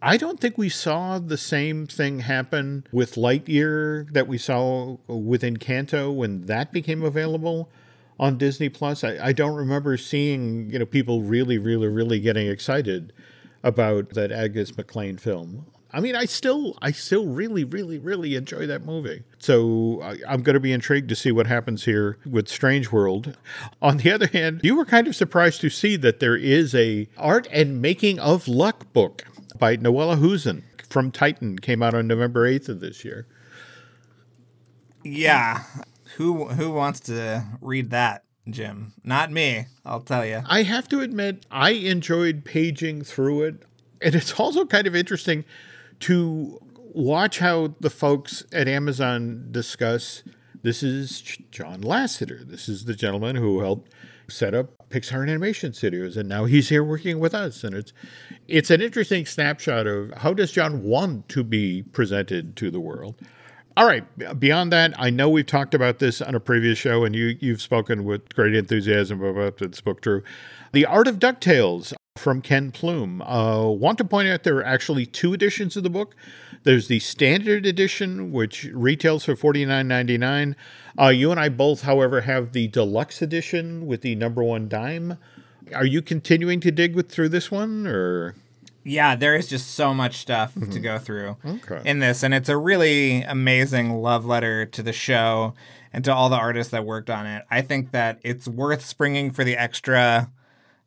I 0.00 0.16
don't 0.16 0.40
think 0.40 0.56
we 0.56 0.68
saw 0.68 1.18
the 1.18 1.36
same 1.36 1.86
thing 1.86 2.20
happen 2.20 2.84
with 2.92 3.14
Lightyear 3.14 4.12
that 4.12 4.28
we 4.28 4.38
saw 4.38 4.96
with 5.06 5.42
Encanto 5.42 6.14
when 6.14 6.46
that 6.46 6.72
became 6.72 7.02
available 7.02 7.68
on 8.18 8.38
Disney 8.38 8.68
Plus. 8.68 9.04
I, 9.04 9.18
I 9.26 9.32
don't 9.32 9.54
remember 9.56 9.96
seeing 9.96 10.70
you 10.70 10.78
know 10.78 10.86
people 10.86 11.22
really, 11.22 11.58
really, 11.58 11.88
really 11.88 12.20
getting 12.20 12.48
excited 12.48 13.12
about 13.62 14.10
that 14.10 14.30
Angus 14.30 14.72
MacLane 14.72 15.18
film. 15.18 15.66
I 15.90 16.00
mean, 16.00 16.14
I 16.14 16.26
still, 16.26 16.76
I 16.82 16.92
still 16.92 17.26
really, 17.26 17.64
really, 17.64 17.98
really 17.98 18.34
enjoy 18.34 18.66
that 18.66 18.84
movie. 18.84 19.22
So 19.38 20.00
I, 20.02 20.18
I'm 20.28 20.42
going 20.42 20.54
to 20.54 20.60
be 20.60 20.72
intrigued 20.72 21.08
to 21.08 21.16
see 21.16 21.32
what 21.32 21.46
happens 21.46 21.84
here 21.84 22.18
with 22.26 22.48
Strange 22.48 22.92
World. 22.92 23.36
On 23.80 23.96
the 23.96 24.10
other 24.10 24.26
hand, 24.26 24.60
you 24.62 24.76
were 24.76 24.84
kind 24.84 25.06
of 25.06 25.16
surprised 25.16 25.62
to 25.62 25.70
see 25.70 25.96
that 25.96 26.20
there 26.20 26.36
is 26.36 26.74
a 26.74 27.08
art 27.16 27.48
and 27.50 27.80
making 27.80 28.18
of 28.18 28.48
luck 28.48 28.92
book 28.92 29.24
by 29.58 29.76
Noela 29.76 30.18
Hueso 30.18 30.62
from 30.88 31.10
Titan 31.10 31.58
came 31.58 31.82
out 31.82 31.94
on 31.94 32.06
November 32.06 32.50
8th 32.50 32.68
of 32.68 32.80
this 32.80 33.04
year. 33.04 33.26
Yeah, 35.04 35.64
who 36.16 36.46
who 36.46 36.72
wants 36.72 37.00
to 37.00 37.44
read 37.60 37.90
that, 37.90 38.24
Jim? 38.50 38.92
Not 39.04 39.30
me. 39.30 39.66
I'll 39.84 40.00
tell 40.00 40.26
you. 40.26 40.42
I 40.46 40.64
have 40.64 40.88
to 40.88 41.00
admit, 41.00 41.46
I 41.50 41.70
enjoyed 41.70 42.44
paging 42.44 43.04
through 43.04 43.42
it. 43.44 43.62
And 44.00 44.14
it's 44.14 44.38
also 44.38 44.64
kind 44.64 44.86
of 44.86 44.94
interesting 44.94 45.44
to 46.00 46.58
watch 46.76 47.38
how 47.38 47.74
the 47.80 47.90
folks 47.90 48.44
at 48.52 48.68
Amazon 48.68 49.48
discuss 49.50 50.22
this 50.62 50.82
is 50.82 51.20
John 51.50 51.82
Lasseter. 51.82 52.46
This 52.46 52.68
is 52.68 52.84
the 52.84 52.94
gentleman 52.94 53.36
who 53.36 53.60
helped 53.60 53.92
set 54.28 54.54
up 54.54 54.70
Pixar 54.90 55.20
and 55.20 55.30
Animation 55.30 55.72
Studios, 55.72 56.16
and 56.16 56.28
now 56.28 56.46
he's 56.46 56.68
here 56.68 56.82
working 56.82 57.20
with 57.20 57.34
us. 57.34 57.62
And 57.62 57.74
it's 57.74 57.92
it's 58.48 58.70
an 58.70 58.82
interesting 58.82 59.24
snapshot 59.24 59.86
of 59.86 60.12
how 60.14 60.34
does 60.34 60.50
John 60.50 60.82
want 60.82 61.28
to 61.30 61.44
be 61.44 61.82
presented 61.82 62.56
to 62.56 62.70
the 62.70 62.80
world. 62.80 63.14
All 63.76 63.86
right. 63.86 64.04
Beyond 64.40 64.72
that, 64.72 64.92
I 64.98 65.08
know 65.10 65.28
we've 65.28 65.46
talked 65.46 65.72
about 65.72 66.00
this 66.00 66.20
on 66.20 66.34
a 66.34 66.40
previous 66.40 66.78
show, 66.78 67.04
and 67.04 67.14
you 67.14 67.36
you've 67.38 67.62
spoken 67.62 68.04
with 68.04 68.34
great 68.34 68.54
enthusiasm 68.54 69.22
about 69.22 69.58
this 69.58 69.80
book, 69.80 70.00
Drew. 70.00 70.22
The 70.72 70.86
Art 70.86 71.06
of 71.06 71.20
Ducktales 71.20 71.94
from 72.18 72.42
Ken 72.42 72.70
Plume. 72.70 73.22
Uh, 73.22 73.66
want 73.68 73.98
to 73.98 74.04
point 74.04 74.28
out 74.28 74.42
there 74.42 74.56
are 74.58 74.64
actually 74.64 75.06
two 75.06 75.32
editions 75.32 75.76
of 75.76 75.82
the 75.82 75.90
book. 75.90 76.14
There's 76.64 76.88
the 76.88 76.98
standard 76.98 77.64
edition, 77.64 78.32
which 78.32 78.64
retails 78.72 79.24
for 79.24 79.34
$49.99. 79.36 80.54
Uh, 81.00 81.08
you 81.08 81.30
and 81.30 81.38
I 81.38 81.48
both, 81.48 81.82
however, 81.82 82.22
have 82.22 82.52
the 82.52 82.68
deluxe 82.68 83.22
edition 83.22 83.86
with 83.86 84.02
the 84.02 84.14
number 84.16 84.42
one 84.42 84.68
dime. 84.68 85.18
Are 85.74 85.86
you 85.86 86.02
continuing 86.02 86.60
to 86.60 86.70
dig 86.70 86.94
with 86.96 87.10
through 87.10 87.28
this 87.28 87.50
one, 87.50 87.86
or 87.86 88.34
Yeah, 88.84 89.14
there 89.16 89.36
is 89.36 89.48
just 89.48 89.70
so 89.74 89.92
much 89.94 90.16
stuff 90.16 90.54
to 90.54 90.80
go 90.80 90.98
through 90.98 91.36
Okay. 91.46 91.80
in 91.84 91.98
this, 92.00 92.22
and 92.22 92.32
it's 92.34 92.48
a 92.48 92.56
really 92.56 93.22
amazing 93.22 93.92
love 93.94 94.24
letter 94.24 94.64
to 94.66 94.82
the 94.82 94.92
show 94.94 95.54
and 95.92 96.04
to 96.04 96.12
all 96.14 96.28
the 96.28 96.36
artists 96.36 96.70
that 96.72 96.84
worked 96.84 97.10
on 97.10 97.26
it. 97.26 97.44
I 97.50 97.60
think 97.62 97.92
that 97.92 98.18
it's 98.22 98.48
worth 98.48 98.84
springing 98.84 99.30
for 99.30 99.44
the 99.44 99.56
extra 99.56 100.30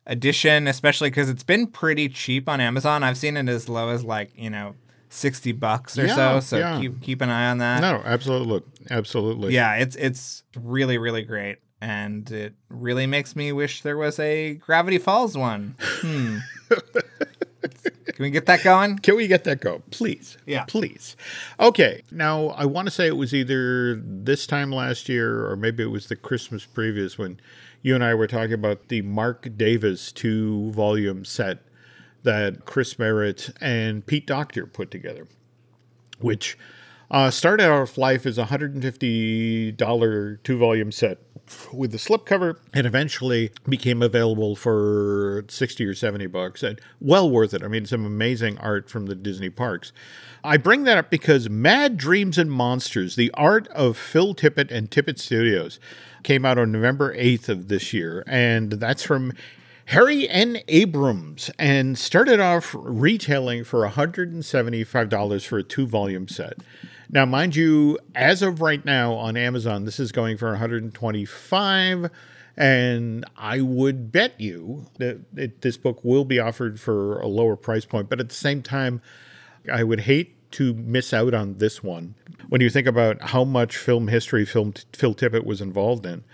edition, 0.06 0.66
especially 0.66 1.10
because 1.10 1.28
it's 1.28 1.42
been 1.42 1.66
pretty 1.66 2.08
cheap 2.08 2.48
on 2.48 2.60
Amazon. 2.60 3.02
I've 3.02 3.16
seen 3.18 3.36
it 3.36 3.48
as 3.48 3.68
low 3.68 3.88
as 3.90 4.04
like 4.04 4.30
you 4.36 4.50
know 4.50 4.74
sixty 5.08 5.52
bucks 5.52 5.98
or 5.98 6.06
Yeah, 6.06 6.14
so. 6.14 6.40
So 6.40 6.58
yeah. 6.58 6.80
keep 6.80 7.00
keep 7.02 7.20
an 7.20 7.30
eye 7.30 7.50
on 7.50 7.58
that. 7.58 7.80
no? 7.80 8.02
Absolutely, 8.04 8.62
absolutely. 8.90 9.54
Yeah, 9.54 9.74
it's 9.76 9.96
it's 9.96 10.42
really 10.56 10.98
really 10.98 11.22
great, 11.22 11.58
and 11.80 12.30
it 12.30 12.54
really 12.68 13.06
makes 13.06 13.36
me 13.36 13.52
wish 13.52 13.82
there 13.82 13.96
was 13.96 14.18
a 14.18 14.54
Gravity 14.54 14.98
Falls 14.98 15.36
one. 15.36 15.74
Hmm. 15.80 16.38
Can 18.22 18.28
we 18.28 18.30
get 18.30 18.46
that 18.46 18.62
going? 18.62 19.00
Can 19.00 19.16
we 19.16 19.26
get 19.26 19.42
that 19.44 19.60
go, 19.60 19.82
please? 19.90 20.38
Yeah. 20.46 20.62
please. 20.66 21.16
Okay. 21.58 22.02
Now 22.12 22.50
I 22.50 22.66
want 22.66 22.86
to 22.86 22.92
say 22.92 23.08
it 23.08 23.16
was 23.16 23.34
either 23.34 23.96
this 23.96 24.46
time 24.46 24.70
last 24.70 25.08
year 25.08 25.44
or 25.50 25.56
maybe 25.56 25.82
it 25.82 25.88
was 25.88 26.06
the 26.06 26.14
Christmas 26.14 26.64
previous 26.64 27.18
when 27.18 27.40
you 27.82 27.96
and 27.96 28.04
I 28.04 28.14
were 28.14 28.28
talking 28.28 28.52
about 28.52 28.86
the 28.86 29.02
Marc 29.02 29.48
Davis 29.56 30.12
two 30.12 30.70
volume 30.70 31.24
set 31.24 31.64
that 32.22 32.64
Chris 32.64 32.96
Merritt 32.96 33.50
and 33.60 34.06
Pete 34.06 34.28
Docter 34.28 34.66
put 34.66 34.92
together, 34.92 35.26
which 36.20 36.56
uh, 37.10 37.32
started 37.32 37.68
off 37.68 37.98
life 37.98 38.24
as 38.24 38.38
a 38.38 38.44
$150 38.44 40.42
two 40.44 40.58
volume 40.58 40.92
set 40.92 41.18
with 41.72 41.92
the 41.92 41.98
slipcover. 41.98 42.56
It 42.74 42.86
eventually 42.86 43.50
became 43.68 44.02
available 44.02 44.56
for 44.56 45.44
60 45.48 45.84
or 45.84 45.94
70 45.94 46.26
bucks 46.26 46.62
and 46.62 46.80
well 47.00 47.30
worth 47.30 47.54
it. 47.54 47.62
I 47.62 47.68
mean, 47.68 47.86
some 47.86 48.04
amazing 48.04 48.58
art 48.58 48.88
from 48.90 49.06
the 49.06 49.14
Disney 49.14 49.50
parks. 49.50 49.92
I 50.44 50.56
bring 50.56 50.84
that 50.84 50.98
up 50.98 51.10
because 51.10 51.48
Mad 51.48 51.96
Dreams 51.96 52.38
and 52.38 52.50
Monsters, 52.50 53.16
the 53.16 53.30
art 53.34 53.68
of 53.68 53.96
Phil 53.96 54.34
Tippett 54.34 54.70
and 54.70 54.90
Tippett 54.90 55.18
Studios, 55.18 55.78
came 56.22 56.44
out 56.44 56.58
on 56.58 56.72
November 56.72 57.14
8th 57.16 57.48
of 57.48 57.68
this 57.68 57.92
year. 57.92 58.24
And 58.26 58.72
that's 58.72 59.02
from 59.02 59.32
Harry 59.86 60.28
N. 60.28 60.58
Abrams 60.68 61.50
and 61.58 61.98
started 61.98 62.40
off 62.40 62.74
retailing 62.78 63.64
for 63.64 63.88
$175 63.88 65.46
for 65.46 65.58
a 65.58 65.62
two 65.62 65.86
volume 65.86 66.28
set. 66.28 66.58
Now, 67.12 67.26
mind 67.26 67.54
you, 67.54 67.98
as 68.14 68.40
of 68.40 68.62
right 68.62 68.82
now 68.84 69.12
on 69.12 69.36
Amazon, 69.36 69.84
this 69.84 70.00
is 70.00 70.12
going 70.12 70.38
for 70.38 70.48
125 70.48 72.10
and 72.56 73.24
I 73.36 73.60
would 73.60 74.12
bet 74.12 74.40
you 74.40 74.86
that 74.98 75.20
it, 75.36 75.60
this 75.62 75.76
book 75.76 76.00
will 76.02 76.24
be 76.24 76.38
offered 76.38 76.80
for 76.80 77.20
a 77.20 77.26
lower 77.26 77.56
price 77.56 77.84
point, 77.84 78.08
but 78.08 78.20
at 78.20 78.28
the 78.28 78.34
same 78.34 78.62
time, 78.62 79.00
I 79.70 79.84
would 79.84 80.00
hate 80.00 80.50
to 80.52 80.74
miss 80.74 81.14
out 81.14 81.32
on 81.32 81.58
this 81.58 81.82
one. 81.82 82.14
When 82.48 82.60
you 82.60 82.68
think 82.68 82.86
about 82.86 83.20
how 83.22 83.44
much 83.44 83.76
film 83.76 84.08
history 84.08 84.44
film 84.44 84.74
Phil 84.92 85.14
Tippett 85.14 85.44
was 85.44 85.60
involved 85.60 86.04
in, 86.04 86.24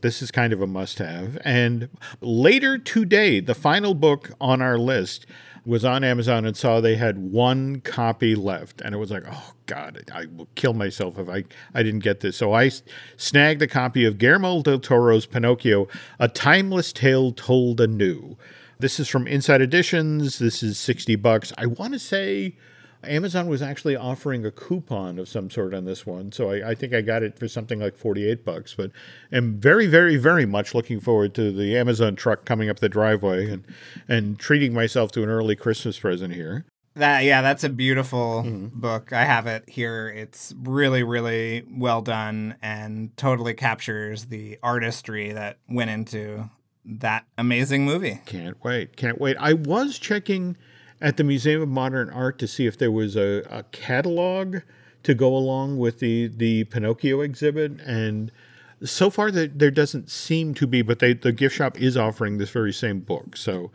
this 0.00 0.22
is 0.22 0.30
kind 0.30 0.52
of 0.52 0.60
a 0.60 0.66
must 0.66 0.98
have. 0.98 1.38
And 1.44 1.88
later 2.20 2.78
today, 2.78 3.38
the 3.38 3.54
final 3.54 3.94
book 3.94 4.32
on 4.40 4.60
our 4.60 4.78
list 4.78 5.26
was 5.64 5.84
on 5.84 6.04
Amazon 6.04 6.44
and 6.44 6.56
saw 6.56 6.80
they 6.80 6.96
had 6.96 7.18
one 7.18 7.80
copy 7.80 8.34
left. 8.34 8.80
And 8.80 8.94
it 8.94 8.98
was 8.98 9.10
like, 9.10 9.24
oh, 9.30 9.52
God, 9.66 10.02
I 10.12 10.26
will 10.36 10.48
kill 10.54 10.72
myself 10.72 11.18
if 11.18 11.28
I, 11.28 11.44
I 11.74 11.82
didn't 11.82 12.00
get 12.00 12.20
this. 12.20 12.36
So 12.36 12.52
I 12.52 12.70
snagged 13.16 13.62
a 13.62 13.66
copy 13.66 14.04
of 14.04 14.18
Guillermo 14.18 14.62
del 14.62 14.78
Toro's 14.78 15.26
Pinocchio, 15.26 15.88
A 16.18 16.28
Timeless 16.28 16.92
Tale 16.92 17.32
Told 17.32 17.80
Anew. 17.80 18.36
This 18.78 18.98
is 18.98 19.08
from 19.08 19.26
Insight 19.26 19.60
Editions. 19.60 20.38
This 20.38 20.62
is 20.62 20.78
60 20.78 21.16
bucks. 21.16 21.52
I 21.58 21.66
want 21.66 21.92
to 21.92 21.98
say 21.98 22.56
Amazon 23.04 23.46
was 23.46 23.62
actually 23.62 23.96
offering 23.96 24.44
a 24.44 24.50
coupon 24.50 25.18
of 25.18 25.28
some 25.28 25.50
sort 25.50 25.74
on 25.74 25.84
this 25.84 26.04
one, 26.04 26.32
so 26.32 26.50
I, 26.50 26.70
I, 26.70 26.74
think 26.74 26.92
I 26.92 27.00
got 27.00 27.22
it 27.22 27.38
for 27.38 27.48
something 27.48 27.80
like 27.80 27.96
forty-eight 27.96 28.44
bucks. 28.44 28.74
But 28.74 28.90
am 29.32 29.58
very, 29.58 29.86
very, 29.86 30.16
very 30.16 30.46
much 30.46 30.74
looking 30.74 31.00
forward 31.00 31.34
to 31.34 31.50
the 31.52 31.76
Amazon 31.76 32.16
truck 32.16 32.44
coming 32.44 32.68
up 32.68 32.80
the 32.80 32.88
driveway 32.88 33.50
and 33.50 33.64
and 34.08 34.38
treating 34.38 34.72
myself 34.72 35.12
to 35.12 35.22
an 35.22 35.28
early 35.28 35.56
Christmas 35.56 35.98
present 35.98 36.34
here. 36.34 36.66
That 36.94 37.20
yeah, 37.20 37.40
that's 37.40 37.64
a 37.64 37.68
beautiful 37.68 38.42
mm-hmm. 38.44 38.80
book. 38.80 39.12
I 39.12 39.24
have 39.24 39.46
it 39.46 39.68
here. 39.68 40.08
It's 40.08 40.52
really, 40.58 41.02
really 41.02 41.64
well 41.70 42.02
done 42.02 42.56
and 42.60 43.16
totally 43.16 43.54
captures 43.54 44.26
the 44.26 44.58
artistry 44.62 45.32
that 45.32 45.58
went 45.68 45.90
into 45.90 46.50
that 46.84 47.26
amazing 47.38 47.84
movie. 47.84 48.20
Can't 48.26 48.62
wait! 48.64 48.96
Can't 48.96 49.20
wait! 49.20 49.36
I 49.38 49.52
was 49.52 49.98
checking 49.98 50.56
at 51.00 51.16
the 51.16 51.24
Museum 51.24 51.62
of 51.62 51.68
Modern 51.68 52.10
Art 52.10 52.38
to 52.38 52.46
see 52.46 52.66
if 52.66 52.76
there 52.76 52.92
was 52.92 53.16
a, 53.16 53.42
a 53.50 53.62
catalog 53.72 54.58
to 55.02 55.14
go 55.14 55.34
along 55.34 55.78
with 55.78 55.98
the, 55.98 56.28
the 56.28 56.64
Pinocchio 56.64 57.20
exhibit. 57.22 57.80
And 57.80 58.30
so 58.82 59.10
far, 59.10 59.30
the, 59.30 59.46
there 59.46 59.70
doesn't 59.70 60.10
seem 60.10 60.54
to 60.54 60.66
be, 60.66 60.82
but 60.82 60.98
they, 60.98 61.14
the 61.14 61.32
gift 61.32 61.56
shop 61.56 61.80
is 61.80 61.96
offering 61.96 62.38
this 62.38 62.50
very 62.50 62.72
same 62.72 63.00
book. 63.00 63.36
So, 63.36 63.70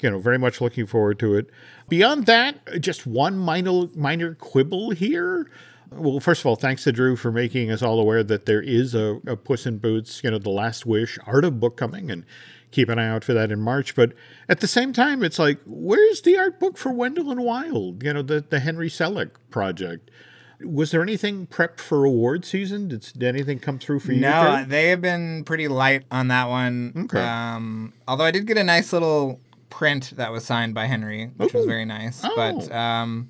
you 0.00 0.10
know, 0.10 0.18
very 0.18 0.38
much 0.38 0.60
looking 0.60 0.86
forward 0.86 1.18
to 1.20 1.34
it. 1.34 1.50
Beyond 1.88 2.26
that, 2.26 2.80
just 2.80 3.06
one 3.06 3.36
minor, 3.36 3.88
minor 3.94 4.34
quibble 4.34 4.90
here. 4.90 5.50
Well, 5.90 6.20
first 6.20 6.42
of 6.42 6.46
all, 6.46 6.56
thanks 6.56 6.84
to 6.84 6.92
Drew 6.92 7.16
for 7.16 7.32
making 7.32 7.70
us 7.70 7.82
all 7.82 7.98
aware 7.98 8.22
that 8.22 8.46
there 8.46 8.60
is 8.60 8.94
a, 8.94 9.20
a 9.26 9.36
Puss 9.36 9.64
in 9.64 9.78
Boots, 9.78 10.20
you 10.22 10.30
know, 10.30 10.38
The 10.38 10.50
Last 10.50 10.84
Wish 10.84 11.18
art 11.26 11.44
of 11.44 11.58
book 11.60 11.76
coming. 11.76 12.10
And 12.10 12.26
keep 12.70 12.88
an 12.88 12.98
eye 12.98 13.08
out 13.08 13.24
for 13.24 13.32
that 13.34 13.50
in 13.50 13.60
March. 13.60 13.94
But 13.94 14.12
at 14.48 14.60
the 14.60 14.66
same 14.66 14.92
time, 14.92 15.22
it's 15.22 15.38
like, 15.38 15.58
where's 15.66 16.22
the 16.22 16.38
art 16.38 16.60
book 16.60 16.76
for 16.76 16.92
Wendell 16.92 17.30
and 17.30 17.44
Wild? 17.44 18.02
You 18.02 18.14
know, 18.14 18.22
the, 18.22 18.44
the 18.48 18.60
Henry 18.60 18.88
Selick 18.88 19.30
project. 19.50 20.10
Was 20.60 20.90
there 20.90 21.02
anything 21.02 21.46
prepped 21.46 21.78
for 21.78 22.04
award 22.04 22.44
season? 22.44 22.88
Did, 22.88 23.00
did 23.16 23.22
anything 23.22 23.60
come 23.60 23.78
through 23.78 24.00
for 24.00 24.12
you? 24.12 24.20
No, 24.20 24.64
they 24.66 24.88
have 24.88 25.00
been 25.00 25.44
pretty 25.44 25.68
light 25.68 26.04
on 26.10 26.28
that 26.28 26.48
one. 26.48 26.92
Okay. 27.04 27.22
Um, 27.22 27.92
although 28.08 28.24
I 28.24 28.32
did 28.32 28.46
get 28.46 28.58
a 28.58 28.64
nice 28.64 28.92
little 28.92 29.40
print 29.70 30.14
that 30.16 30.32
was 30.32 30.44
signed 30.44 30.74
by 30.74 30.86
Henry, 30.86 31.30
which 31.36 31.54
Ooh. 31.54 31.58
was 31.58 31.66
very 31.66 31.84
nice. 31.84 32.22
Oh. 32.24 32.32
But 32.34 32.72
um, 32.74 33.28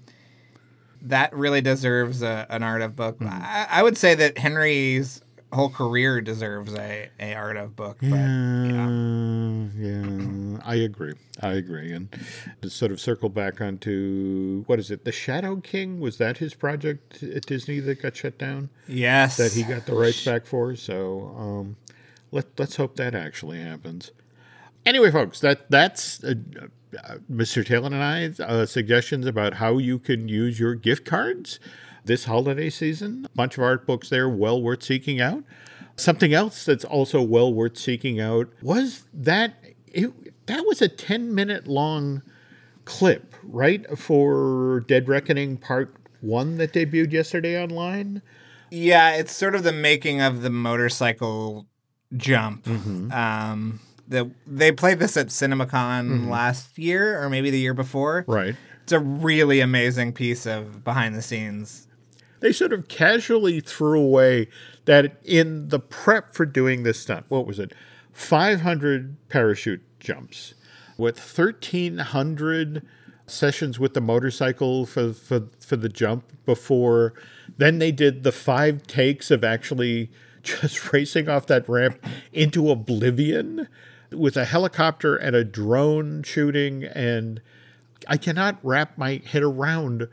that 1.02 1.34
really 1.34 1.60
deserves 1.60 2.22
a, 2.22 2.46
an 2.48 2.62
art 2.62 2.80
of 2.80 2.96
book. 2.96 3.18
Mm. 3.18 3.30
I, 3.30 3.66
I, 3.70 3.82
would 3.82 3.96
say 3.96 4.14
that 4.14 4.38
Henry's 4.38 5.20
whole 5.52 5.70
career 5.70 6.20
deserves 6.20 6.74
a, 6.74 7.08
a 7.18 7.34
art 7.34 7.56
of 7.56 7.74
book. 7.74 7.98
But, 8.00 8.08
yeah, 8.08 9.66
yeah, 9.76 10.06
yeah, 10.08 10.58
I 10.64 10.74
agree. 10.76 11.14
I 11.40 11.52
agree. 11.52 11.92
And 11.92 12.08
to 12.62 12.70
sort 12.70 12.92
of 12.92 13.00
circle 13.00 13.28
back 13.28 13.60
onto 13.60 14.64
what 14.66 14.78
is 14.78 14.90
it? 14.90 15.04
The 15.04 15.12
Shadow 15.12 15.56
King 15.56 16.00
was 16.00 16.18
that 16.18 16.38
his 16.38 16.54
project 16.54 17.22
at 17.22 17.46
Disney 17.46 17.80
that 17.80 18.02
got 18.02 18.16
shut 18.16 18.38
down? 18.38 18.70
Yes, 18.86 19.36
that 19.36 19.52
he 19.52 19.62
got 19.62 19.86
the 19.86 19.94
rights 19.94 20.24
back 20.24 20.46
for. 20.46 20.76
So 20.76 21.34
um, 21.36 21.76
let 22.30 22.46
let's 22.58 22.76
hope 22.76 22.96
that 22.96 23.14
actually 23.14 23.60
happens. 23.60 24.10
Anyway, 24.84 25.10
folks, 25.10 25.40
that 25.40 25.70
that's. 25.70 26.22
Uh, 26.22 26.34
uh, 27.04 27.18
Mr. 27.30 27.66
Taylor 27.66 27.86
and 27.86 27.96
I 27.96 28.42
uh, 28.42 28.64
suggestions 28.64 29.26
about 29.26 29.52
how 29.52 29.76
you 29.76 29.98
can 29.98 30.26
use 30.26 30.58
your 30.58 30.74
gift 30.74 31.04
cards 31.04 31.60
this 32.08 32.24
holiday 32.24 32.70
season. 32.70 33.26
A 33.32 33.36
bunch 33.36 33.56
of 33.56 33.62
art 33.62 33.86
books 33.86 34.08
there, 34.08 34.28
well 34.28 34.60
worth 34.60 34.82
seeking 34.82 35.20
out. 35.20 35.44
Something 35.94 36.34
else 36.34 36.64
that's 36.64 36.84
also 36.84 37.22
well 37.22 37.52
worth 37.52 37.76
seeking 37.76 38.20
out 38.20 38.48
was 38.62 39.04
that 39.14 39.54
it, 39.86 40.46
that 40.46 40.64
was 40.66 40.82
a 40.82 40.88
10 40.88 41.34
minute 41.34 41.68
long 41.68 42.22
clip, 42.84 43.34
right, 43.44 43.86
for 43.96 44.84
Dead 44.88 45.08
Reckoning 45.08 45.56
Part 45.56 45.94
1 46.20 46.56
that 46.56 46.72
debuted 46.72 47.12
yesterday 47.12 47.62
online. 47.62 48.22
Yeah, 48.70 49.14
it's 49.14 49.32
sort 49.32 49.54
of 49.54 49.62
the 49.62 49.72
making 49.72 50.20
of 50.20 50.42
the 50.42 50.50
motorcycle 50.50 51.66
jump. 52.16 52.64
Mm-hmm. 52.64 53.12
Um, 53.12 53.80
the, 54.06 54.30
they 54.46 54.72
played 54.72 54.98
this 54.98 55.16
at 55.16 55.28
CinemaCon 55.28 55.68
mm-hmm. 55.68 56.30
last 56.30 56.78
year 56.78 57.22
or 57.22 57.28
maybe 57.28 57.50
the 57.50 57.58
year 57.58 57.74
before. 57.74 58.24
Right. 58.26 58.56
It's 58.82 58.92
a 58.92 59.00
really 59.00 59.60
amazing 59.60 60.14
piece 60.14 60.46
of 60.46 60.82
behind 60.84 61.14
the 61.14 61.22
scenes 61.22 61.87
they 62.40 62.52
sort 62.52 62.72
of 62.72 62.88
casually 62.88 63.60
threw 63.60 64.00
away 64.00 64.48
that 64.84 65.16
in 65.24 65.68
the 65.68 65.78
prep 65.78 66.34
for 66.34 66.46
doing 66.46 66.82
this 66.82 67.00
stunt, 67.00 67.26
what 67.28 67.46
was 67.46 67.58
it? 67.58 67.72
500 68.12 69.16
parachute 69.28 69.82
jumps 70.00 70.54
with 70.96 71.18
1,300 71.18 72.86
sessions 73.26 73.78
with 73.78 73.94
the 73.94 74.00
motorcycle 74.00 74.86
for, 74.86 75.12
for, 75.12 75.44
for 75.60 75.76
the 75.76 75.88
jump 75.88 76.24
before. 76.44 77.14
Then 77.56 77.78
they 77.78 77.92
did 77.92 78.24
the 78.24 78.32
five 78.32 78.86
takes 78.86 79.30
of 79.30 79.44
actually 79.44 80.10
just 80.42 80.92
racing 80.92 81.28
off 81.28 81.46
that 81.46 81.68
ramp 81.68 82.04
into 82.32 82.70
oblivion 82.70 83.68
with 84.10 84.36
a 84.36 84.44
helicopter 84.44 85.16
and 85.16 85.36
a 85.36 85.44
drone 85.44 86.22
shooting. 86.22 86.84
And 86.84 87.40
I 88.06 88.16
cannot 88.16 88.58
wrap 88.62 88.96
my 88.96 89.20
head 89.24 89.42
around 89.42 90.08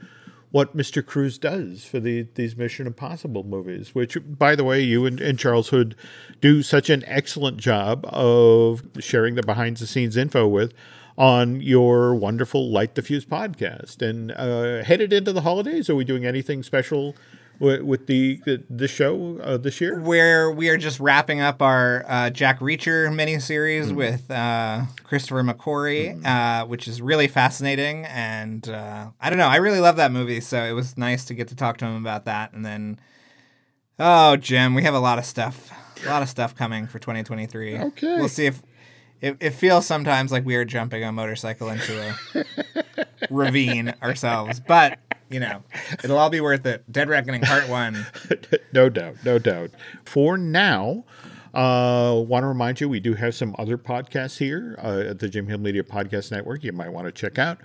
what 0.56 0.78
Mr. 0.78 1.06
Cruise 1.06 1.38
does 1.38 1.84
for 1.84 2.00
the 2.00 2.26
these 2.36 2.56
Mission 2.56 2.88
Impossible 2.88 3.44
movies, 3.44 3.94
which, 3.94 4.18
by 4.26 4.56
the 4.56 4.64
way, 4.64 4.80
you 4.80 5.06
and, 5.06 5.20
and 5.20 5.38
Charles 5.38 5.68
Hood 5.68 5.98
do 6.40 6.64
such 6.64 6.90
an 6.90 7.04
excellent 7.08 7.58
job 7.58 8.06
of 8.08 8.82
sharing 9.00 9.36
the 9.36 9.44
behind 9.44 9.76
the 9.76 9.86
scenes 9.86 10.16
info 10.16 10.48
with 10.48 10.74
on 11.18 11.60
your 11.60 12.16
wonderful 12.16 12.72
Light 12.72 12.96
the 12.96 13.02
Fuse 13.02 13.26
podcast. 13.26 14.02
And 14.02 14.32
uh, 14.32 14.82
headed 14.82 15.12
into 15.12 15.34
the 15.34 15.42
holidays, 15.42 15.90
are 15.90 15.96
we 15.96 16.06
doing 16.06 16.26
anything 16.26 16.64
special 16.64 17.18
with 17.60 18.08
the 18.08 18.40
the 18.70 18.88
show 18.88 19.40
uh, 19.42 19.58
this 19.58 19.80
year? 19.80 20.00
Where 20.00 20.52
we 20.52 20.70
are 20.70 20.78
just 20.78 21.00
wrapping 21.00 21.42
up 21.42 21.62
our 21.62 22.06
uh, 22.08 22.30
Jack 22.30 22.60
Reacher 22.60 23.08
miniseries 23.10 23.92
mm. 23.92 23.96
with 23.96 24.30
uh, 24.30 24.84
Christopher 25.04 25.44
McQuarrie, 25.44 26.22
mm. 26.22 26.26
Uh, 26.26 26.66
which 26.66 26.88
is 26.88 27.02
really 27.02 27.28
fascinating. 27.28 28.06
And 28.06 28.68
uh, 28.68 29.10
I 29.20 29.30
don't 29.30 29.40
know, 29.40 29.48
I 29.48 29.58
really 29.58 29.80
love 29.80 29.96
that 29.98 30.12
movie, 30.12 30.42
so 30.42 30.64
it 30.64 30.74
was 30.74 30.98
nice 30.98 31.26
to 31.26 31.34
get 31.34 31.48
to 31.50 31.56
talk 31.56 31.78
to 31.78 31.86
him 31.86 31.96
about 31.96 32.26
that. 32.26 32.54
And 32.54 32.66
then, 32.66 33.00
oh, 34.00 34.36
Jim, 34.38 34.76
we 34.76 34.84
have 34.84 34.94
a 34.94 35.00
lot 35.00 35.18
of 35.18 35.26
stuff, 35.26 35.72
a 36.06 36.10
lot 36.10 36.22
of 36.22 36.30
stuff 36.30 36.56
coming 36.56 36.88
for 36.88 37.00
2023. 37.00 37.80
Okay, 37.80 38.16
we'll 38.18 38.30
see 38.30 38.46
if. 38.46 38.62
It, 39.22 39.38
it 39.40 39.52
feels 39.52 39.88
sometimes 39.88 40.32
like 40.32 40.46
we 40.46 40.56
are 40.58 40.66
jumping 40.66 41.02
a 41.04 41.12
motorcycle 41.12 41.70
into 41.70 42.16
a 42.36 42.46
ravine 43.32 43.94
ourselves, 44.04 44.60
but 44.60 45.00
you 45.30 45.40
know, 45.40 45.64
it'll 46.04 46.18
all 46.18 46.30
be 46.30 46.42
worth 46.42 46.66
it. 46.66 46.84
Dead 46.92 47.10
Reckoning 47.10 47.42
Part 47.42 47.68
One. 47.70 48.06
no 48.74 48.90
doubt, 48.90 49.16
no 49.26 49.40
doubt. 49.40 49.72
For 50.06 50.38
now, 50.38 51.04
Uh, 51.54 52.22
want 52.28 52.44
to 52.44 52.48
remind 52.48 52.82
you, 52.82 52.90
we 52.90 53.00
do 53.00 53.14
have 53.14 53.34
some 53.34 53.56
other 53.58 53.78
podcasts 53.78 54.40
here 54.40 54.78
uh, 54.84 55.06
at 55.12 55.20
the 55.20 55.30
Jim 55.30 55.48
Hill 55.48 55.58
Media 55.60 55.84
Podcast 55.84 56.30
Network. 56.30 56.66
You 56.66 56.74
might 56.74 56.90
want 56.90 57.06
to 57.08 57.14
check 57.14 57.40
out. 57.40 57.60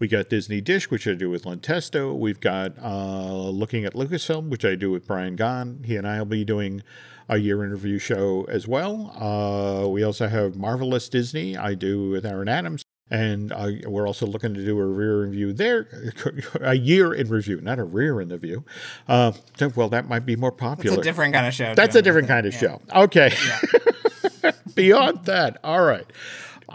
We 0.00 0.08
got 0.08 0.28
Disney 0.28 0.60
Dish, 0.60 0.90
which 0.90 1.06
I 1.06 1.14
do 1.14 1.30
with 1.30 1.46
Len 1.46 1.60
Testa. 1.60 2.12
We've 2.12 2.40
got 2.40 2.72
uh, 2.82 3.48
Looking 3.50 3.84
at 3.84 3.94
Lucasfilm, 3.94 4.48
which 4.50 4.64
I 4.64 4.74
do 4.74 4.90
with 4.90 5.06
Brian 5.06 5.36
Gahn. 5.36 5.84
He 5.86 5.94
and 5.96 6.08
I 6.08 6.18
will 6.18 6.26
be 6.26 6.44
doing 6.44 6.82
a 7.28 7.36
year 7.38 7.64
interview 7.64 7.98
show 7.98 8.44
as 8.48 8.66
well. 8.66 9.12
Uh, 9.16 9.88
we 9.88 10.02
also 10.02 10.26
have 10.26 10.56
Marvelous 10.56 11.08
Disney, 11.08 11.56
I 11.56 11.74
do 11.74 12.10
with 12.10 12.26
Aaron 12.26 12.48
Adams. 12.48 12.82
And 13.08 13.52
uh, 13.52 13.70
we're 13.86 14.06
also 14.06 14.26
looking 14.26 14.52
to 14.54 14.64
do 14.64 14.78
a 14.78 14.84
rear 14.84 15.22
review 15.22 15.52
there, 15.52 15.86
a 16.60 16.74
year 16.74 17.14
in 17.14 17.28
review, 17.28 17.60
not 17.60 17.78
a 17.78 17.84
rear 17.84 18.20
in 18.20 18.28
the 18.28 18.36
view. 18.36 18.64
Uh, 19.06 19.32
well, 19.76 19.88
that 19.90 20.08
might 20.08 20.26
be 20.26 20.34
more 20.34 20.50
popular. 20.50 20.96
It's 20.96 21.06
a 21.06 21.08
different 21.08 21.32
kind 21.32 21.46
of 21.46 21.54
show. 21.54 21.72
That's 21.74 21.94
a 21.94 22.02
different 22.02 22.26
kind 22.26 22.46
of 22.46 22.54
show. 22.54 22.80
Okay. 22.92 23.32
Beyond 24.74 25.24
that, 25.26 25.58
all 25.62 25.84
right. 25.84 26.06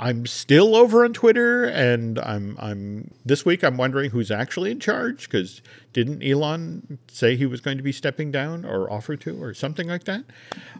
I'm 0.01 0.25
still 0.25 0.75
over 0.75 1.05
on 1.05 1.13
Twitter, 1.13 1.65
and 1.65 2.17
I'm 2.19 2.57
I'm 2.59 3.11
this 3.23 3.45
week. 3.45 3.63
I'm 3.63 3.77
wondering 3.77 4.09
who's 4.09 4.31
actually 4.31 4.71
in 4.71 4.79
charge 4.79 5.29
because 5.29 5.61
didn't 5.93 6.23
Elon 6.23 6.97
say 7.07 7.35
he 7.35 7.45
was 7.45 7.61
going 7.61 7.77
to 7.77 7.83
be 7.83 7.91
stepping 7.91 8.31
down 8.31 8.65
or 8.65 8.91
offer 8.91 9.15
to 9.17 9.41
or 9.41 9.53
something 9.53 9.87
like 9.87 10.05
that? 10.05 10.23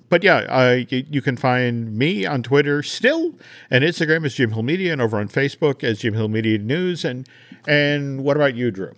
But 0.09 0.23
yeah, 0.23 0.37
uh, 0.49 0.81
you, 0.89 1.05
you 1.07 1.21
can 1.21 1.37
find 1.37 1.95
me 1.95 2.25
on 2.25 2.41
Twitter 2.41 2.81
still, 2.81 3.35
and 3.69 3.83
Instagram 3.83 4.25
is 4.25 4.33
Jim 4.33 4.53
Hill 4.53 4.63
Media, 4.63 4.91
and 4.91 5.01
over 5.01 5.19
on 5.19 5.27
Facebook 5.29 5.83
as 5.83 5.99
Jim 5.99 6.15
Hill 6.15 6.27
Media 6.27 6.57
News. 6.57 7.05
And 7.05 7.29
and 7.67 8.23
what 8.23 8.37
about 8.37 8.55
you, 8.55 8.71
Drew? 8.71 8.93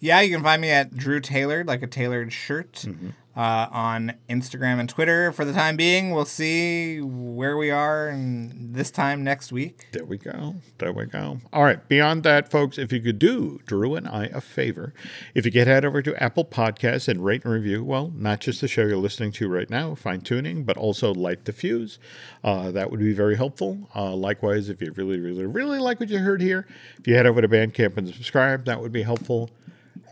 Yeah, 0.00 0.20
you 0.20 0.34
can 0.34 0.44
find 0.44 0.60
me 0.60 0.70
at 0.70 0.94
Drew 0.94 1.18
Tailored, 1.18 1.66
like 1.66 1.82
a 1.82 1.86
tailored 1.86 2.32
shirt, 2.32 2.72
Mm-hmm. 2.74 3.08
Uh, 3.38 3.68
on 3.70 4.14
Instagram 4.28 4.80
and 4.80 4.88
Twitter. 4.88 5.30
For 5.30 5.44
the 5.44 5.52
time 5.52 5.76
being, 5.76 6.10
we'll 6.10 6.24
see 6.24 7.00
where 7.00 7.56
we 7.56 7.70
are 7.70 8.08
and 8.08 8.74
this 8.74 8.90
time 8.90 9.22
next 9.22 9.52
week. 9.52 9.86
There 9.92 10.04
we 10.04 10.18
go. 10.18 10.56
There 10.78 10.92
we 10.92 11.06
go. 11.06 11.38
All 11.52 11.62
right. 11.62 11.86
Beyond 11.88 12.24
that, 12.24 12.50
folks, 12.50 12.78
if 12.78 12.92
you 12.92 13.00
could 13.00 13.20
do 13.20 13.60
Drew 13.64 13.94
and 13.94 14.08
I 14.08 14.24
a 14.24 14.40
favor, 14.40 14.92
if 15.36 15.44
you 15.44 15.52
get 15.52 15.68
head 15.68 15.84
over 15.84 16.02
to 16.02 16.20
Apple 16.20 16.44
Podcasts 16.44 17.06
and 17.06 17.24
rate 17.24 17.44
and 17.44 17.52
review, 17.54 17.84
well, 17.84 18.12
not 18.16 18.40
just 18.40 18.60
the 18.60 18.66
show 18.66 18.82
you're 18.82 18.96
listening 18.96 19.30
to 19.32 19.48
right 19.48 19.70
now, 19.70 19.94
fine 19.94 20.20
tuning, 20.20 20.64
but 20.64 20.76
also 20.76 21.14
light 21.14 21.44
the 21.44 21.52
fuse. 21.52 22.00
Uh, 22.42 22.72
that 22.72 22.90
would 22.90 22.98
be 22.98 23.12
very 23.12 23.36
helpful. 23.36 23.88
Uh, 23.94 24.16
likewise, 24.16 24.68
if 24.68 24.82
you 24.82 24.90
really, 24.96 25.20
really, 25.20 25.46
really 25.46 25.78
like 25.78 26.00
what 26.00 26.08
you 26.08 26.18
heard 26.18 26.42
here, 26.42 26.66
if 26.98 27.06
you 27.06 27.14
head 27.14 27.26
over 27.26 27.40
to 27.40 27.48
Bandcamp 27.48 27.96
and 27.96 28.08
subscribe, 28.08 28.64
that 28.64 28.80
would 28.80 28.92
be 28.92 29.02
helpful. 29.02 29.48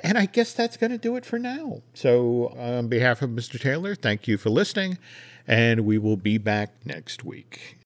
And 0.06 0.16
I 0.16 0.26
guess 0.26 0.52
that's 0.52 0.76
going 0.76 0.92
to 0.92 0.98
do 0.98 1.16
it 1.16 1.26
for 1.26 1.36
now. 1.36 1.82
So, 1.92 2.54
on 2.56 2.86
behalf 2.86 3.22
of 3.22 3.30
Mr. 3.30 3.60
Taylor, 3.60 3.96
thank 3.96 4.28
you 4.28 4.38
for 4.38 4.50
listening, 4.50 4.98
and 5.48 5.80
we 5.80 5.98
will 5.98 6.16
be 6.16 6.38
back 6.38 6.86
next 6.86 7.24
week. 7.24 7.76